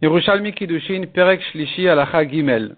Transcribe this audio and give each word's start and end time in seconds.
Yerushalmi 0.00 0.52
Kiddushin, 0.52 1.06
Perek 1.06 1.40
Shlishi, 1.42 1.88
Alacha 1.88 2.24
Gimel. 2.24 2.76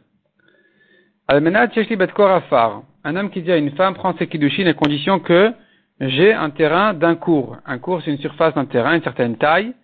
Almenat 1.29 1.77
Yeshli 1.77 1.95
Bet 1.95 2.13
Korafar. 2.15 2.83
Un 3.05 3.15
homme 3.15 3.29
qui 3.29 3.43
dit 3.43 3.53
à 3.53 3.59
une 3.59 3.73
femme, 3.73 3.93
prend 3.93 4.17
ses 4.17 4.27
Kiddushin 4.27 4.67
à 4.67 4.73
condition 4.73 5.19
que 5.19 5.53
j'ai 6.01 6.33
un 6.33 6.49
terrain 6.49 6.95
d'un 6.95 7.17
cours. 7.17 7.59
Un 7.67 7.79
cours, 7.79 8.01
c'est 8.03 8.11
une 8.11 8.19
surface 8.21 8.55
d'un 8.55 8.65
terrain, 8.65 8.95
une 8.95 9.03
certaine 9.03 9.37
taille. 9.37 9.75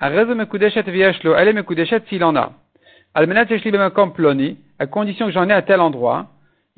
Arrezo 0.00 0.34
Mekudeshet 0.34 0.84
Viashlo, 0.84 1.34
elle 1.34 1.48
est 1.48 1.52
Mekudeshet 1.52 2.00
s'il 2.08 2.24
en 2.24 2.34
a. 2.34 2.52
Almenat 3.12 3.44
Yeshli 3.50 3.70
Bemakom 3.72 4.14
Ploni, 4.14 4.56
à 4.78 4.86
condition 4.86 5.26
que 5.26 5.32
j'en 5.32 5.50
ai 5.50 5.52
à 5.52 5.60
tel 5.60 5.82
endroit. 5.82 6.28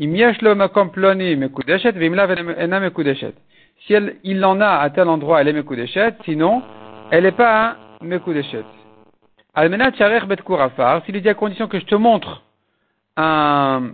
Im 0.01 0.17
Yashlo 0.17 0.57
Makom 0.57 0.91
Ploni 0.91 1.37
Mekudeshet, 1.37 1.93
Vimla 1.93 2.27
Ena 2.59 2.81
Mekudeshet. 2.81 3.35
Si 3.87 3.95
elle, 3.95 4.17
il 4.25 4.45
en 4.45 4.61
a 4.61 4.79
à 4.79 4.91
tel 4.91 5.09
endroit, 5.09 5.41
elle 5.41 5.47
est 5.49 5.53
Mekudeshet, 5.53 6.15
sinon, 6.25 6.61
elle 7.13 7.23
n'est 7.23 7.31
pas 7.31 7.77
Mekudeshet. 8.03 8.65
Almenat 9.59 9.91
Afar, 10.01 11.05
s'il 11.05 11.21
dit 11.21 11.29
à 11.29 11.35
condition 11.35 11.67
que 11.67 11.81
je 11.81 11.85
te 11.85 11.97
montre 11.97 12.45
un 13.17 13.91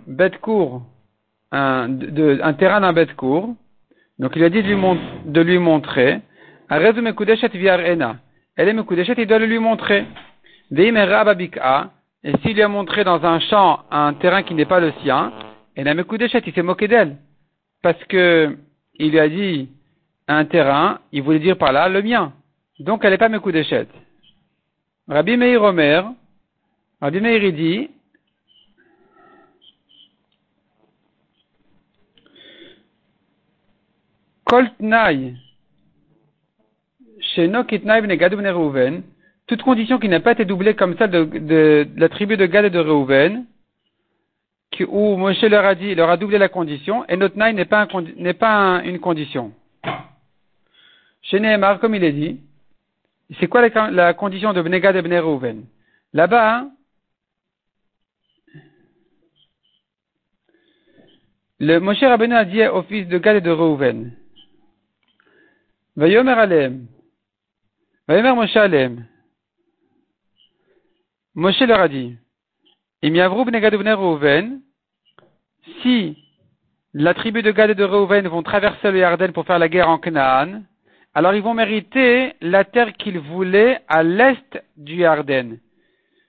un, 1.51 2.53
terrain 2.53 2.81
d'un 2.81 2.93
bet 2.93 3.07
court, 3.17 3.55
donc 4.19 4.33
il 4.35 4.43
a 4.43 4.49
dit 4.49 4.61
de 4.61 5.41
lui, 5.41 5.57
montrer, 5.57 6.19
elle 6.69 6.85
est 6.85 7.01
Mekudeshet, 7.01 7.49
il 9.17 9.25
doit 9.25 9.39
le 9.39 9.47
lui 9.47 9.57
montrer. 9.57 10.05
Rababika, 10.71 11.89
et 12.23 12.33
s'il 12.43 12.53
lui 12.53 12.61
a 12.61 12.67
montré 12.67 13.03
dans 13.03 13.25
un 13.25 13.39
champ 13.39 13.85
un 13.89 14.13
terrain 14.13 14.43
qui 14.43 14.53
n'est 14.53 14.65
pas 14.65 14.79
le 14.79 14.93
sien, 15.01 15.33
et 15.75 15.83
la 15.83 15.95
Mekudeshet, 15.95 16.43
il 16.45 16.53
s'est 16.53 16.61
moqué 16.61 16.87
d'elle. 16.87 17.17
Parce 17.81 18.03
que 18.03 18.55
il 18.93 19.09
lui 19.09 19.19
a 19.19 19.27
dit 19.27 19.69
un 20.27 20.45
terrain, 20.45 20.99
il 21.11 21.23
voulait 21.23 21.39
dire 21.39 21.57
par 21.57 21.71
là 21.71 21.89
le 21.89 22.03
mien. 22.03 22.33
Donc 22.77 23.03
elle 23.03 23.09
n'est 23.09 23.17
pas 23.17 23.29
Mekudeshet. 23.29 23.87
Rabbi 25.07 25.37
Meir 25.37 25.61
Omer, 25.61 26.03
Rabbi 26.99 27.21
Meir 27.21 27.53
dit, 27.53 27.91
Kol 34.45 34.69
Tnai, 34.79 35.35
Sheno 37.19 37.63
Kitnai 37.65 38.01
Bnegad 38.01 38.33
Reuven, 38.33 39.03
toute 39.45 39.61
condition 39.61 39.99
qui 39.99 40.09
n'a 40.09 40.19
pas 40.19 40.31
été 40.31 40.45
doublée 40.45 40.73
comme 40.73 40.97
ça 40.97 41.07
de, 41.07 41.87
la 41.95 42.09
tribu 42.09 42.35
de 42.35 42.47
Gad 42.47 42.65
et 42.65 42.69
de 42.71 42.79
Reuven, 42.79 43.45
où 44.87 45.17
Moshe 45.17 45.41
leur 45.43 45.65
a 45.65 45.75
dit, 45.75 45.93
leur 45.93 46.09
a 46.09 46.17
doublé 46.17 46.39
la 46.39 46.49
condition, 46.49 47.05
et 47.07 47.15
notre 47.15 47.37
n'est 47.37 47.65
pas, 47.65 48.81
une 48.83 48.99
condition. 48.99 49.53
Chez 51.21 51.39
Nehemar, 51.39 51.79
comme 51.79 51.93
il 51.93 52.03
est 52.03 52.11
dit, 52.11 52.39
c'est 53.39 53.47
quoi 53.47 53.67
la, 53.67 54.13
condition 54.13 54.53
de 54.53 54.61
Bnegad 54.61 54.95
et 54.95 55.01
Bne 55.01 55.19
Reuven? 55.19 55.65
Là-bas, 56.13 56.67
le 61.59 61.79
Moshe 61.79 62.01
Rabbeinu 62.01 62.35
a 62.35 62.45
dit 62.45 62.65
au 62.67 62.83
fils 62.83 63.07
de 63.07 63.17
Gad 63.17 63.37
et 63.37 63.41
de 63.41 63.51
Reuven, 63.51 64.15
Vayomer 65.95 66.33
Alem, 66.33 66.87
Vayomer 68.07 68.33
Moshe 68.33 68.55
Alem, 68.55 69.05
Moshe 71.33 71.61
leur 71.61 71.79
a 71.79 71.87
dit, 71.87 72.15
Imiavru 73.01 73.45
Bnegad 73.45 73.73
et 73.73 73.77
Bne 73.77 73.93
Reuven, 73.93 74.61
si 75.81 76.17
la 76.93 77.13
tribu 77.13 77.41
de 77.41 77.51
Gad 77.51 77.69
et 77.71 77.75
de 77.75 77.83
Reuven 77.83 78.27
vont 78.27 78.43
traverser 78.43 78.91
le 78.91 78.99
Yarden 78.99 79.33
pour 79.33 79.45
faire 79.45 79.59
la 79.59 79.67
guerre 79.67 79.89
en 79.89 79.97
Canaan, 79.97 80.63
alors 81.15 81.33
ils 81.33 81.41
vont 81.41 81.53
mériter 81.53 82.33
la 82.41 82.65
terre 82.65 82.91
qu'ils 82.93 83.19
voulaient 83.19 83.79
à 83.87 84.03
l'est 84.03 84.61
du 84.75 84.97
Yarden. 84.97 85.57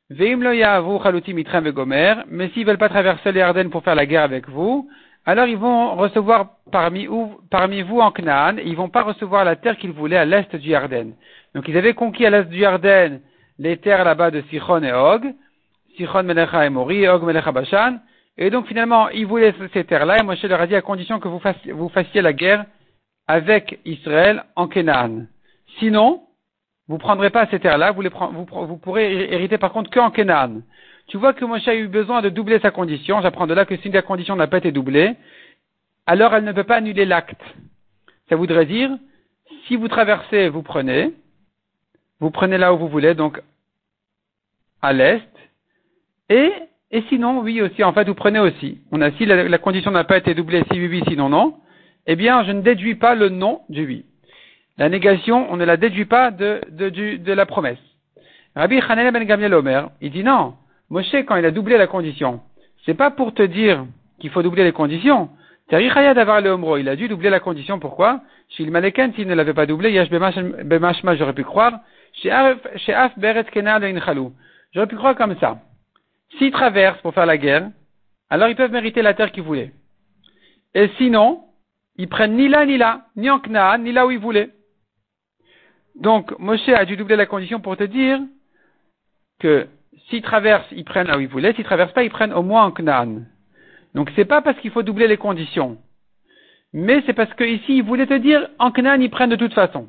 Mais 0.08 0.16
s'ils 0.16 0.38
ne 0.38 2.66
veulent 2.66 2.78
pas 2.78 2.88
traverser 2.88 3.32
le 3.32 3.40
Yarden 3.40 3.68
pour 3.68 3.82
faire 3.82 3.96
la 3.96 4.06
guerre 4.06 4.22
avec 4.22 4.48
vous, 4.48 4.88
alors 5.26 5.46
ils 5.46 5.56
vont 5.56 5.96
recevoir 5.96 6.50
parmi, 6.70 7.06
vous 7.06 8.00
en 8.00 8.12
Canaan, 8.12 8.58
ils 8.64 8.70
ne 8.70 8.76
vont 8.76 8.88
pas 8.88 9.02
recevoir 9.02 9.44
la 9.44 9.56
terre 9.56 9.76
qu'ils 9.76 9.90
voulaient 9.90 10.18
à 10.18 10.24
l'est 10.24 10.54
du 10.54 10.70
Yarden. 10.70 11.14
Donc 11.56 11.66
ils 11.66 11.76
avaient 11.76 11.94
conquis 11.94 12.24
à 12.24 12.30
l'est 12.30 12.48
du 12.48 12.58
Yarden 12.58 13.20
les 13.58 13.78
terres 13.78 14.04
là-bas 14.04 14.30
de 14.30 14.42
Sichon 14.50 14.84
et 14.84 14.92
Og, 14.92 15.34
Sichon 15.96 16.22
Melecha 16.22 16.64
et 16.64 16.70
Mori, 16.70 17.08
Og 17.08 17.24
Melecha 17.24 17.50
Bashan, 17.50 17.96
et 18.38 18.50
donc 18.50 18.68
finalement 18.68 19.08
ils 19.08 19.26
voulaient 19.26 19.54
ces 19.72 19.82
terres-là, 19.82 20.18
et 20.20 20.22
Moshe 20.22 20.44
leur 20.44 20.60
a 20.60 20.68
dit 20.68 20.76
à 20.76 20.82
condition 20.82 21.18
que 21.18 21.26
vous 21.26 21.88
fassiez 21.88 22.22
la 22.22 22.32
guerre 22.32 22.66
avec 23.28 23.80
Israël 23.84 24.44
en 24.54 24.68
Canaan. 24.68 25.26
Sinon, 25.78 26.22
vous 26.88 26.94
ne 26.94 27.00
prendrez 27.00 27.30
pas 27.30 27.46
ces 27.48 27.58
terres-là, 27.58 27.92
vous, 27.92 28.76
pourrez 28.76 29.32
hériter 29.32 29.58
par 29.58 29.72
contre 29.72 29.90
qu'en 29.90 30.10
Canaan. 30.10 30.62
Tu 31.08 31.16
vois 31.16 31.32
que 31.32 31.44
Moshe 31.44 31.66
a 31.68 31.74
eu 31.74 31.88
besoin 31.88 32.22
de 32.22 32.28
doubler 32.28 32.58
sa 32.60 32.70
condition, 32.70 33.20
j'apprends 33.20 33.46
de 33.46 33.54
là 33.54 33.64
que 33.64 33.76
si 33.78 33.90
la 33.90 34.02
condition 34.02 34.36
n'a 34.36 34.46
pas 34.46 34.58
été 34.58 34.72
doublée, 34.72 35.14
alors 36.06 36.34
elle 36.34 36.44
ne 36.44 36.52
peut 36.52 36.64
pas 36.64 36.76
annuler 36.76 37.04
l'acte. 37.04 37.42
Ça 38.28 38.36
voudrait 38.36 38.66
dire, 38.66 38.90
si 39.66 39.76
vous 39.76 39.88
traversez, 39.88 40.48
vous 40.48 40.62
prenez, 40.62 41.12
vous 42.20 42.30
prenez 42.30 42.58
là 42.58 42.72
où 42.72 42.78
vous 42.78 42.88
voulez, 42.88 43.14
donc 43.14 43.40
à 44.82 44.92
l'est, 44.92 45.22
et, 46.28 46.52
et 46.90 47.02
sinon, 47.08 47.40
oui 47.40 47.62
aussi, 47.62 47.82
en 47.82 47.92
fait, 47.92 48.06
vous 48.06 48.14
prenez 48.14 48.38
aussi. 48.38 48.80
On 48.90 49.00
a 49.00 49.10
si 49.12 49.26
la, 49.26 49.48
la 49.48 49.58
condition 49.58 49.90
n'a 49.90 50.04
pas 50.04 50.18
été 50.18 50.34
doublée, 50.34 50.64
si 50.72 50.78
oui, 50.78 50.88
oui, 50.88 51.02
sinon 51.08 51.28
non, 51.28 51.58
eh 52.06 52.16
bien, 52.16 52.44
je 52.44 52.52
ne 52.52 52.60
déduis 52.62 52.94
pas 52.94 53.14
le 53.14 53.28
nom 53.28 53.60
du 53.68 53.84
oui. 53.86 54.04
La 54.78 54.88
négation, 54.88 55.50
on 55.50 55.56
ne 55.56 55.64
la 55.64 55.76
déduit 55.76 56.04
pas 56.04 56.30
de, 56.30 56.60
de, 56.70 57.16
de, 57.16 57.32
la 57.32 57.46
promesse. 57.46 57.78
Rabbi 58.54 58.80
Hanel 58.88 59.12
ben 59.12 59.24
Gamliel 59.24 59.54
Omer, 59.54 59.90
il 60.00 60.10
dit 60.10 60.22
non. 60.22 60.54
Moshe, 60.90 61.14
quand 61.26 61.36
il 61.36 61.44
a 61.44 61.50
doublé 61.50 61.78
la 61.78 61.86
condition, 61.86 62.40
c'est 62.84 62.94
pas 62.94 63.10
pour 63.10 63.34
te 63.34 63.42
dire 63.42 63.86
qu'il 64.20 64.30
faut 64.30 64.42
doubler 64.42 64.64
les 64.64 64.72
conditions. 64.72 65.30
d'avoir 65.70 66.40
le 66.40 66.50
omro. 66.50 66.76
Il 66.76 66.88
a 66.88 66.96
dû 66.96 67.08
doubler 67.08 67.30
la 67.30 67.40
condition. 67.40 67.78
Pourquoi? 67.78 68.20
Chez 68.50 68.64
Maleken, 68.66 69.12
s'il 69.14 69.26
ne 69.26 69.34
l'avait 69.34 69.54
pas 69.54 69.66
doublé, 69.66 69.90
Yash 69.90 70.10
Bemashma, 70.10 71.16
j'aurais 71.16 71.32
pu 71.32 71.44
croire. 71.44 71.80
Chez 72.12 72.30
Af 72.30 73.18
Beret 73.18 73.44
Kenar 73.44 73.80
J'aurais 74.72 74.86
pu 74.86 74.96
croire 74.96 75.16
comme 75.16 75.36
ça. 75.38 75.58
S'ils 76.38 76.52
traversent 76.52 77.00
pour 77.00 77.14
faire 77.14 77.26
la 77.26 77.38
guerre, 77.38 77.70
alors 78.30 78.48
ils 78.48 78.56
peuvent 78.56 78.72
mériter 78.72 79.02
la 79.02 79.14
terre 79.14 79.32
qu'ils 79.32 79.42
voulaient. 79.42 79.72
Et 80.74 80.88
sinon, 80.98 81.45
ils 81.98 82.08
prennent 82.08 82.36
ni 82.36 82.48
là 82.48 82.66
ni 82.66 82.76
là, 82.76 83.06
ni 83.16 83.30
en 83.30 83.40
Knaan, 83.40 83.78
ni 83.78 83.92
là 83.92 84.06
où 84.06 84.10
ils 84.10 84.18
voulaient. 84.18 84.50
Donc, 85.94 86.38
Moshe 86.38 86.68
a 86.68 86.84
dû 86.84 86.96
doubler 86.96 87.16
la 87.16 87.26
condition 87.26 87.60
pour 87.60 87.76
te 87.76 87.84
dire 87.84 88.20
que 89.38 89.66
s'ils 90.08 90.22
traversent, 90.22 90.70
ils 90.72 90.84
prennent 90.84 91.06
là 91.06 91.16
où 91.16 91.20
ils 91.20 91.28
voulaient, 91.28 91.54
s'ils 91.54 91.64
traversent 91.64 91.92
pas, 91.92 92.04
ils 92.04 92.10
prennent 92.10 92.34
au 92.34 92.42
moins 92.42 92.64
en 92.64 92.70
Knaan. 92.70 93.22
Donc, 93.94 94.10
c'est 94.14 94.26
pas 94.26 94.42
parce 94.42 94.58
qu'il 94.60 94.70
faut 94.70 94.82
doubler 94.82 95.08
les 95.08 95.16
conditions. 95.16 95.78
Mais 96.72 97.02
c'est 97.06 97.14
parce 97.14 97.32
que 97.32 97.44
ici, 97.44 97.78
il 97.78 97.82
voulait 97.82 98.06
te 98.06 98.18
dire, 98.18 98.46
en 98.58 98.70
Knaan, 98.70 99.00
ils 99.00 99.10
prennent 99.10 99.30
de 99.30 99.36
toute 99.36 99.54
façon. 99.54 99.88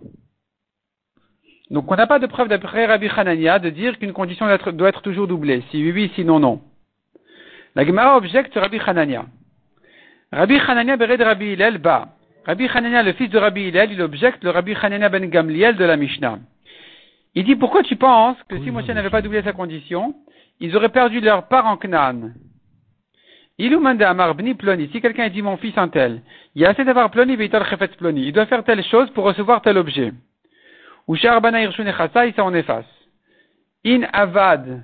Donc, 1.70 1.92
on 1.92 1.96
n'a 1.96 2.08
pas 2.08 2.20
de 2.20 2.28
preuve 2.28 2.48
d'après 2.48 2.86
Rabbi 2.86 3.10
Hanania 3.10 3.60
de 3.60 3.70
dire 3.70 4.00
qu'une 4.00 4.14
condition 4.14 4.46
doit 4.46 4.90
être, 4.90 5.02
toujours 5.02 5.28
doublée. 5.28 5.64
Si 5.70 5.84
oui, 5.84 5.92
oui, 5.92 6.12
sinon 6.16 6.40
non. 6.40 6.62
La 7.76 7.86
Gemara 7.86 8.16
objecte 8.16 8.54
Rabbi 8.56 8.80
Hanania. 8.80 9.26
Rabbi 10.32 10.58
Hanania 10.58 10.98
Bered 10.98 11.22
Rabbi 11.22 11.54
Hillel 11.54 11.78
ba. 11.78 12.10
Rabbi 12.46 12.68
Hanania, 12.68 13.04
le 13.04 13.14
fils 13.14 13.30
de 13.30 13.38
Rabbi 13.38 13.68
Hillel, 13.68 13.92
il 13.92 14.02
objecte 14.02 14.44
le 14.44 14.50
Rabbi 14.52 14.74
Hanania 14.74 15.10
ben 15.10 15.26
Gamliel 15.30 15.76
de 15.76 15.86
la 15.86 15.98
Mishnah. 15.98 16.40
Il 17.36 17.44
dit, 17.44 17.56
pourquoi 17.56 17.84
tu 17.84 17.96
penses 17.96 18.38
que 18.50 18.58
si 18.60 18.72
Moshe 18.72 18.88
n'avait 18.88 19.10
pas 19.10 19.22
doublé 19.22 19.42
sa 19.44 19.54
condition, 19.54 20.16
ils 20.60 20.76
auraient 20.76 20.90
perdu 20.90 21.20
leur 21.20 21.48
part 21.48 21.68
en 21.68 21.78
Canaan? 21.78 22.32
Ilou 23.60 23.84
amar 23.86 24.36
bni 24.36 24.54
ploni. 24.54 24.88
Si 24.92 25.02
quelqu'un 25.02 25.30
dit 25.30 25.42
mon 25.42 25.58
fils 25.58 25.78
un 25.78 25.88
tel, 25.88 26.22
il 26.54 26.62
y 26.62 26.66
a 26.66 26.70
assez 26.70 26.84
d'avoir 26.84 27.10
ploni 27.10 27.36
veital 27.36 27.66
ploni. 27.98 28.28
Il 28.28 28.34
doit 28.34 28.46
faire 28.46 28.64
telle 28.64 28.84
chose 28.84 29.10
pour 29.12 29.24
recevoir 29.24 29.62
tel 29.62 29.78
objet. 29.78 30.14
Ou 31.08 31.16
sharbana 31.16 31.64
irshun 31.64 31.88
echasa, 31.88 32.32
ça 32.34 32.46
on 32.46 32.54
efface. 32.54 32.86
In 33.84 34.02
avad 34.14 34.84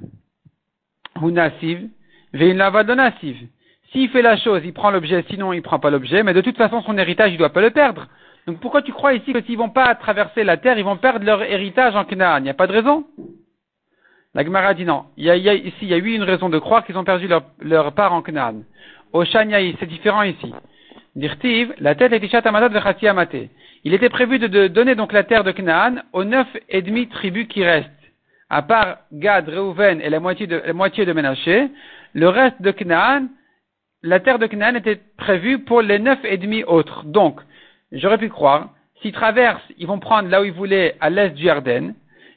ou 1.22 1.30
nasiv, 1.30 1.90
vein 2.34 2.60
avad 2.60 2.90
nasiv. 2.90 3.38
S'il 3.94 4.10
fait 4.10 4.24
la 4.24 4.38
chose, 4.38 4.62
il 4.66 4.74
prend 4.74 4.90
l'objet, 4.90 5.24
sinon 5.30 5.54
il 5.54 5.62
prend 5.62 5.80
pas 5.80 5.92
l'objet, 5.92 6.24
mais 6.24 6.34
de 6.34 6.42
toute 6.42 6.58
façon 6.58 6.82
son 6.82 6.98
héritage, 6.98 7.32
il 7.32 7.38
doit 7.38 7.54
pas 7.54 7.62
le 7.62 7.70
perdre. 7.70 8.08
Donc 8.48 8.60
pourquoi 8.60 8.82
tu 8.82 8.92
crois 8.92 9.14
ici 9.14 9.32
que 9.32 9.42
s'ils 9.44 9.58
vont 9.58 9.70
pas 9.70 9.94
traverser 9.96 10.44
la 10.44 10.58
terre, 10.58 10.78
ils 10.78 10.84
vont 10.84 10.98
perdre 10.98 11.26
leur 11.26 11.44
héritage 11.44 11.96
en 11.96 12.04
Canaan? 12.04 12.40
Il 12.40 12.44
n'y 12.44 12.50
a 12.50 12.56
pas 12.56 12.68
de 12.68 12.74
raison. 12.74 13.06
La 14.34 14.44
Gemara 14.44 14.74
dit 14.74 14.84
non. 14.84 15.06
Il 15.16 15.26
y 15.26 15.30
a, 15.30 15.54
ici, 15.54 15.78
il 15.84 15.90
y 15.90 15.94
a 15.94 15.98
eu 15.98 16.16
une 16.16 16.24
raison 16.24 16.50
de 16.50 16.58
croire 16.58 16.84
qu'ils 16.84 16.98
ont 16.98 17.04
perdu 17.04 17.28
leur, 17.28 17.44
leur 17.62 17.94
part 17.94 18.14
en 18.14 18.24
Canaan. 18.24 18.64
Au 19.14 19.24
Shanyai, 19.24 19.76
c'est 19.80 19.86
différent 19.86 20.24
ici. 20.24 20.52
Dirtiv, 21.16 21.72
la 21.80 21.94
tête 21.94 22.12
est 22.12 22.48
amadat 22.48 22.96
amate. 23.04 23.36
Il 23.84 23.94
était 23.94 24.10
prévu 24.10 24.40
de, 24.40 24.48
de, 24.48 24.68
donner 24.68 24.96
donc 24.96 25.14
la 25.14 25.24
terre 25.24 25.44
de 25.44 25.52
Canaan 25.52 25.98
aux 26.14 26.24
neuf 26.24 26.48
et 26.68 26.82
demi 26.82 27.08
tribus 27.08 27.48
qui 27.48 27.64
restent. 27.64 27.92
À 28.50 28.64
part 28.64 28.98
Gad, 29.12 29.48
Reuven 29.50 30.02
et 30.02 30.10
la 30.10 30.20
moitié 30.20 30.48
de, 30.48 30.64
la 30.66 30.74
moitié 30.74 31.06
de 31.06 31.14
Ménaché, 31.14 31.70
le 32.14 32.28
reste 32.28 32.60
de 32.62 32.72
Canaan, 32.72 33.28
la 34.04 34.20
terre 34.20 34.38
de 34.38 34.48
Canaan 34.48 34.76
était 34.76 35.00
prévue 35.18 35.60
pour 35.60 35.82
les 35.82 35.98
neuf 35.98 36.20
et 36.26 36.38
demi 36.38 36.64
autres. 36.66 37.06
Donc, 37.06 37.40
j'aurais 37.92 38.18
pu 38.18 38.30
croire, 38.30 38.70
s'ils 39.02 39.14
traversent, 39.14 39.64
ils 39.78 39.88
vont 39.88 40.00
prendre 40.00 40.30
là 40.30 40.42
où 40.42 40.46
ils 40.46 40.52
voulaient 40.52 40.96
à 41.00 41.10
l'est 41.10 41.30
du 41.30 41.46
Yarden, 41.46 41.96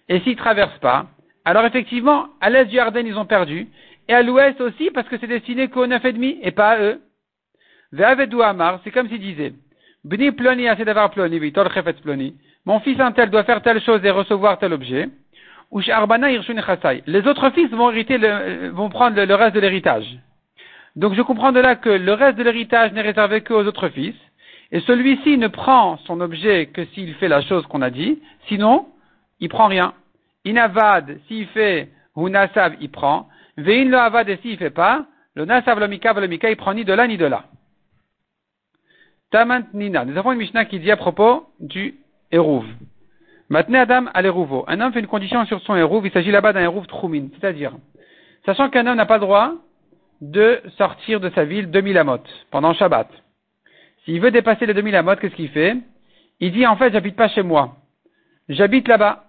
et 0.08 0.20
s'ils 0.20 0.36
traversent 0.36 0.78
pas, 0.78 1.06
Alors 1.44 1.64
effectivement, 1.64 2.26
à 2.40 2.50
l'est 2.50 2.66
du 2.66 2.78
Arden, 2.78 3.06
ils 3.06 3.18
ont 3.18 3.26
perdu, 3.26 3.68
et 4.08 4.14
à 4.14 4.22
l'ouest 4.22 4.60
aussi, 4.60 4.90
parce 4.90 5.08
que 5.08 5.16
c'est 5.18 5.26
destiné 5.26 5.68
qu'aux 5.68 5.86
neuf 5.86 6.04
et 6.04 6.12
demi, 6.12 6.38
et 6.42 6.50
pas 6.50 6.70
à 6.70 6.80
eux. 6.80 7.00
Ve'avedou 7.92 8.42
Amar, 8.42 8.80
c'est 8.82 8.90
comme 8.90 9.08
s'il 9.08 9.20
disait, 9.20 9.52
Bni 10.04 10.30
ploni 10.32 10.66
d'avoir 10.84 11.10
ploni, 11.10 11.38
vitol 11.38 11.68
ploni. 12.02 12.36
Mon 12.64 12.78
fils 12.80 13.00
un 13.00 13.12
tel 13.12 13.30
doit 13.30 13.44
faire 13.44 13.62
telle 13.62 13.80
chose 13.80 14.04
et 14.04 14.10
recevoir 14.10 14.58
tel 14.58 14.72
objet. 14.72 15.08
Ou 15.72 15.80
arbana 15.90 16.28
Les 16.28 17.26
autres 17.26 17.50
fils 17.50 17.70
vont 17.70 17.90
hériter 17.90 18.18
le, 18.18 18.68
vont 18.68 18.88
prendre 18.88 19.20
le, 19.20 19.34
reste 19.34 19.56
de 19.56 19.60
l'héritage. 19.60 20.06
Donc 20.96 21.14
je 21.14 21.22
comprends 21.22 21.52
de 21.52 21.60
là 21.60 21.76
que 21.76 21.90
le 21.90 22.12
reste 22.14 22.38
de 22.38 22.42
l'héritage 22.42 22.92
n'est 22.92 23.02
réservé 23.02 23.42
qu'aux 23.42 23.64
autres 23.64 23.90
fils. 23.90 24.14
Et 24.72 24.80
celui-ci 24.80 25.38
ne 25.38 25.46
prend 25.46 25.98
son 25.98 26.20
objet 26.20 26.66
que 26.66 26.84
s'il 26.86 27.14
fait 27.14 27.28
la 27.28 27.42
chose 27.42 27.66
qu'on 27.66 27.82
a 27.82 27.90
dit. 27.90 28.20
Sinon, 28.48 28.88
il 29.38 29.48
prend 29.48 29.66
rien. 29.66 29.94
Inavad, 30.44 31.18
s'il 31.28 31.46
fait, 31.48 31.90
ou 32.16 32.28
nasav, 32.28 32.76
il 32.80 32.90
prend. 32.90 33.28
Vein 33.56 33.84
lo 33.84 33.98
avad, 33.98 34.28
et 34.28 34.38
s'il 34.38 34.56
fait 34.56 34.70
pas, 34.70 35.06
le 35.34 35.44
nasav, 35.44 35.78
le 35.78 35.86
mika, 35.86 36.12
le 36.14 36.26
mika, 36.26 36.50
il 36.50 36.56
prend 36.56 36.74
ni 36.74 36.84
de 36.84 36.92
là 36.92 37.06
ni 37.06 37.16
de 37.16 37.26
là. 37.26 37.44
Tamant 39.30 39.62
Nina. 39.74 40.04
Nous 40.04 40.16
avons 40.16 40.32
une 40.32 40.38
Mishnah 40.38 40.64
qui 40.64 40.80
dit 40.80 40.90
à 40.90 40.96
propos 40.96 41.46
du 41.60 41.96
Hérouv. 42.32 42.64
Maintenant, 43.48 43.80
Adam 43.80 44.06
à 44.14 44.22
l'Hérouvo. 44.22 44.64
Un 44.66 44.80
homme 44.80 44.92
fait 44.92 45.00
une 45.00 45.06
condition 45.06 45.44
sur 45.46 45.60
son 45.62 45.76
Hérouv. 45.76 46.06
Il 46.06 46.12
s'agit 46.12 46.30
là-bas 46.30 46.52
d'un 46.52 46.62
Hérouv 46.62 46.86
Troumin. 46.86 47.28
C'est-à-dire, 47.38 47.72
sachant 48.44 48.70
qu'un 48.70 48.86
homme 48.86 48.96
n'a 48.96 49.06
pas 49.06 49.16
le 49.16 49.20
droit 49.20 49.54
de 50.20 50.62
sortir 50.76 51.20
de 51.20 51.30
sa 51.30 51.44
ville 51.44 51.70
2000 51.70 51.98
amot 51.98 52.22
pendant 52.50 52.74
Shabbat. 52.74 53.08
S'il 54.04 54.20
veut 54.20 54.30
dépasser 54.30 54.66
les 54.66 54.74
2000 54.74 54.96
amot, 54.96 55.16
qu'est-ce 55.16 55.34
qu'il 55.34 55.50
fait? 55.50 55.76
Il 56.40 56.52
dit, 56.52 56.66
en 56.66 56.76
fait, 56.76 56.92
j'habite 56.92 57.16
pas 57.16 57.28
chez 57.28 57.42
moi. 57.42 57.76
J'habite 58.48 58.88
là-bas. 58.88 59.24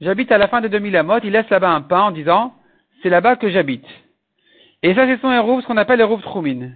J'habite 0.00 0.32
à 0.32 0.38
la 0.38 0.48
fin 0.48 0.60
des 0.60 0.68
2000 0.68 0.96
amot. 0.96 1.20
Il 1.22 1.32
laisse 1.32 1.48
là-bas 1.50 1.70
un 1.70 1.82
pain 1.82 2.02
en 2.02 2.10
disant, 2.10 2.54
c'est 3.02 3.08
là-bas 3.08 3.36
que 3.36 3.50
j'habite. 3.50 3.86
Et 4.82 4.94
ça, 4.94 5.06
c'est 5.06 5.20
son 5.20 5.30
Hérouv, 5.30 5.62
ce 5.62 5.66
qu'on 5.66 5.76
appelle 5.76 6.00
Hérouv 6.00 6.22
Troumin. 6.22 6.70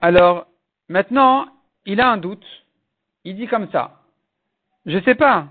Alors, 0.00 0.46
maintenant, 0.88 1.46
il 1.86 2.00
a 2.00 2.10
un 2.10 2.16
doute. 2.16 2.44
Il 3.24 3.36
dit 3.36 3.46
comme 3.46 3.70
ça. 3.70 4.00
Je 4.84 4.96
ne 4.96 5.02
sais 5.02 5.14
pas 5.14 5.46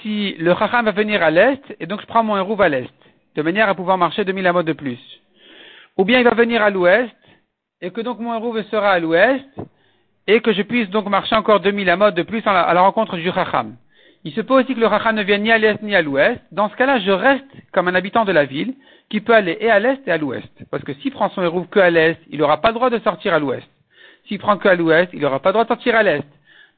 si 0.00 0.34
le 0.38 0.54
Chacham 0.54 0.84
va 0.84 0.92
venir 0.92 1.22
à 1.22 1.30
l'est, 1.30 1.62
et 1.78 1.86
donc 1.86 2.00
je 2.00 2.06
prends 2.06 2.24
mon 2.24 2.36
hérouve 2.36 2.62
à 2.62 2.68
l'est, 2.68 2.88
de 3.36 3.42
manière 3.42 3.68
à 3.68 3.74
pouvoir 3.74 3.98
marcher 3.98 4.24
2000 4.24 4.46
amotes 4.46 4.66
de 4.66 4.72
plus. 4.72 4.98
Ou 5.98 6.04
bien 6.04 6.18
il 6.18 6.24
va 6.24 6.34
venir 6.34 6.62
à 6.62 6.70
l'ouest, 6.70 7.14
et 7.82 7.90
que 7.90 8.00
donc 8.00 8.18
mon 8.18 8.34
hérouve 8.34 8.62
sera 8.70 8.90
à 8.90 8.98
l'ouest, 8.98 9.44
et 10.26 10.40
que 10.40 10.52
je 10.52 10.62
puisse 10.62 10.88
donc 10.88 11.08
marcher 11.08 11.36
encore 11.36 11.60
2000 11.60 11.88
amotes 11.90 12.14
de 12.14 12.22
plus 12.22 12.42
à 12.46 12.72
la, 12.72 12.80
rencontre 12.80 13.16
du 13.16 13.30
Chacham. 13.30 13.76
Il 14.24 14.32
se 14.32 14.40
peut 14.40 14.54
aussi 14.54 14.74
que 14.74 14.80
le 14.80 14.88
Chacham 14.88 15.14
ne 15.14 15.22
vienne 15.22 15.42
ni 15.42 15.52
à 15.52 15.58
l'est 15.58 15.80
ni 15.82 15.94
à 15.94 16.02
l'ouest. 16.02 16.40
Dans 16.50 16.68
ce 16.68 16.76
cas-là, 16.76 16.98
je 16.98 17.10
reste 17.10 17.44
comme 17.72 17.88
un 17.88 17.94
habitant 17.94 18.24
de 18.24 18.32
la 18.32 18.44
ville, 18.44 18.74
qui 19.08 19.20
peut 19.20 19.34
aller 19.34 19.56
et 19.60 19.70
à 19.70 19.78
l'est 19.78 20.00
et 20.06 20.10
à 20.10 20.16
l'ouest. 20.16 20.50
Parce 20.70 20.82
que 20.82 20.94
s'il 20.94 21.12
prend 21.12 21.28
son 21.30 21.42
hérouve 21.42 21.68
que 21.68 21.78
à 21.78 21.90
l'est, 21.90 22.18
il 22.30 22.40
n'aura 22.40 22.60
pas 22.60 22.68
le 22.68 22.74
droit 22.74 22.90
de 22.90 22.98
sortir 23.00 23.34
à 23.34 23.38
l'ouest. 23.38 23.68
S'il 24.26 24.38
prend 24.38 24.56
que 24.56 24.66
à 24.66 24.74
l'ouest, 24.74 25.10
il 25.12 25.20
n'aura 25.20 25.40
pas 25.40 25.50
le 25.50 25.52
droit 25.52 25.64
de 25.64 25.68
sortir 25.68 25.94
à 25.94 26.02
l'est. 26.02 26.24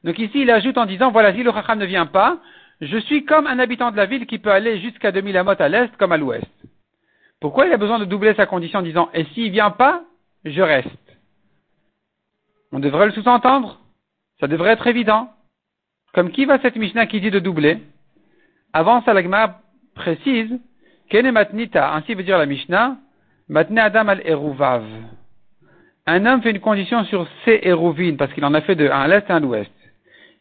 Donc 0.03 0.19
ici, 0.19 0.41
il 0.41 0.51
ajoute 0.51 0.77
en 0.77 0.85
disant, 0.85 1.09
voilà, 1.09 1.33
si 1.33 1.41
le 1.41 1.51
Chacham 1.51 1.79
ne 1.79 1.85
vient 1.85 2.05
pas, 2.05 2.37
je 2.81 2.97
suis 2.97 3.25
comme 3.25 3.47
un 3.47 3.59
habitant 3.59 3.91
de 3.91 3.97
la 3.97 4.05
ville 4.05 4.25
qui 4.25 4.39
peut 4.39 4.51
aller 4.51 4.79
jusqu'à 4.79 5.11
2000 5.11 5.35
amot 5.37 5.59
à 5.59 5.69
l'est 5.69 5.95
comme 5.97 6.11
à 6.11 6.17
l'ouest. 6.17 6.45
Pourquoi 7.41 7.65
il 7.65 7.73
a 7.73 7.77
besoin 7.77 7.99
de 7.99 8.05
doubler 8.05 8.33
sa 8.35 8.45
condition 8.45 8.79
en 8.79 8.83
disant, 8.83 9.09
et 9.13 9.25
s'il 9.33 9.51
vient 9.51 9.71
pas, 9.71 10.03
je 10.45 10.61
reste? 10.61 10.89
On 12.71 12.79
devrait 12.79 13.07
le 13.07 13.11
sous-entendre. 13.11 13.79
Ça 14.39 14.47
devrait 14.47 14.71
être 14.71 14.87
évident. 14.87 15.29
Comme 16.13 16.31
qui 16.31 16.45
va 16.45 16.59
cette 16.59 16.75
Mishnah 16.75 17.07
qui 17.07 17.21
dit 17.21 17.31
de 17.31 17.39
doubler? 17.39 17.79
Avant, 18.73 19.01
Salagma 19.03 19.61
précise, 19.95 20.59
Kene 21.09 21.31
matnita, 21.31 21.93
ainsi 21.95 22.13
veut 22.13 22.23
dire 22.23 22.37
la 22.37 22.45
Mishnah, 22.45 22.97
matne 23.47 23.79
adam 23.79 24.07
al 24.07 24.21
eruvav. 24.25 24.85
Un 26.05 26.25
homme 26.25 26.41
fait 26.41 26.51
une 26.51 26.59
condition 26.59 27.03
sur 27.05 27.27
ses 27.45 27.59
éruvines, 27.63 28.17
parce 28.17 28.31
qu'il 28.33 28.45
en 28.45 28.53
a 28.53 28.61
fait 28.61 28.75
de 28.75 28.87
un 28.87 29.01
à 29.01 29.07
l'est 29.07 29.27
et 29.27 29.31
un 29.31 29.37
à 29.37 29.39
l'ouest. 29.39 29.71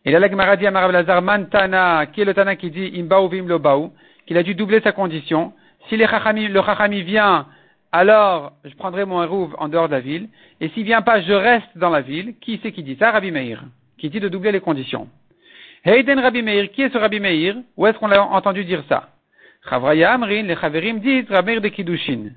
Et 0.05 0.11
là, 0.11 0.19
la 0.19 0.31
Gemara 0.31 0.57
dit 0.57 0.67
à 0.67 0.71
Marav 0.71 1.25
Man 1.25 1.49
Tana, 1.49 2.07
qui 2.07 2.21
est 2.21 2.25
le 2.25 2.35
Tana 2.35 2.57
qui 2.57 2.71
dit 2.71 2.93
Imbaou 2.97 3.29
Vim 3.29 3.47
Lobaou, 3.47 3.93
qu'il 4.27 4.37
a 4.39 4.43
dû 4.43 4.55
doubler 4.55 4.81
sa 4.81 4.93
condition. 4.93 5.53
Si 5.89 5.97
le 5.97 6.07
Chachami 6.07 7.03
vient, 7.03 7.47
alors 7.93 8.53
je 8.65 8.75
prendrai 8.75 9.05
mon 9.05 9.23
hérouve 9.23 9.57
en 9.59 9.69
dehors 9.69 9.89
de 9.89 9.93
la 9.93 10.01
ville. 10.01 10.29
Et 10.61 10.69
s'il 10.71 10.85
vient 10.85 11.03
pas, 11.03 11.21
je 11.23 11.33
reste 11.33 11.77
dans 11.77 11.91
la 11.91 12.01
ville. 12.01 12.35
Qui 12.41 12.61
c'est 12.63 12.73
qui 12.73 12.83
dit 12.83 12.97
ça? 12.97 13.11
Rabbi 13.11 13.31
Meir, 13.31 13.63
qui 13.99 14.11
dit 14.11 14.21
de 14.21 14.29
doubler 14.29 14.53
les 14.53 14.61
conditions. 14.61 15.09
Heiden 15.85 16.19
Rabbi 16.19 16.43
Meir, 16.43 16.71
qui 16.73 16.83
est 16.83 16.93
ce 16.93 16.99
Rabbi 16.99 17.21
Meir? 17.21 17.57
Où 17.77 17.87
est-ce 17.87 17.99
qu'on 17.99 18.09
l'a 18.09 18.23
entendu 18.23 18.65
dire 18.65 18.85
ça? 18.89 19.09
Chavraya 19.69 20.13
Amrin, 20.13 20.43
les 20.43 20.57
Chaverim 20.57 21.01
disent 21.01 21.31
Rabbi 21.31 21.53
Meir 21.53 21.61
de 21.61 21.69
Kiddushin. 21.69 22.31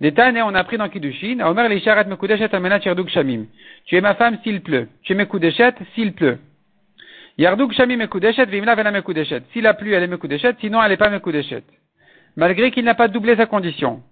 Détané, 0.00 0.42
on 0.42 0.54
a 0.54 0.58
appris 0.58 0.76
dans 0.76 0.88
Kiddushin, 0.88 1.38
Omer 1.40 1.68
Lisharat 1.68 2.04
Mekudeshet 2.04 2.52
Almenat 2.52 2.80
Yerduk 2.80 3.08
Shamim. 3.08 3.46
Tu 3.86 3.96
es 3.96 4.00
ma 4.00 4.14
femme 4.14 4.38
s'il 4.42 4.60
pleut. 4.60 4.88
Tu 5.02 5.12
es 5.12 5.16
Mekudeshet 5.16 5.74
s'il 5.94 6.12
pleut. 6.12 6.38
Yarduk 7.36 7.72
Shamim 7.72 7.96
Mekudeshet, 7.96 8.46
Vimla 8.46 8.74
Vena 8.76 8.90
Mekudeshet. 8.92 9.42
S'il 9.52 9.66
a 9.66 9.74
plu, 9.74 9.92
elle 9.92 10.04
est 10.04 10.08
Mekudeshet, 10.08 10.54
sinon 10.60 10.82
elle 10.82 10.90
n'est 10.90 10.96
pas 10.96 11.10
Mekudeshet. 11.10 11.64
Malgré 12.36 12.70
qu'il 12.70 12.84
n'a 12.84 12.94
pas 12.94 13.08
doublé 13.08 13.34
sa 13.36 13.46
condition. 13.46 14.02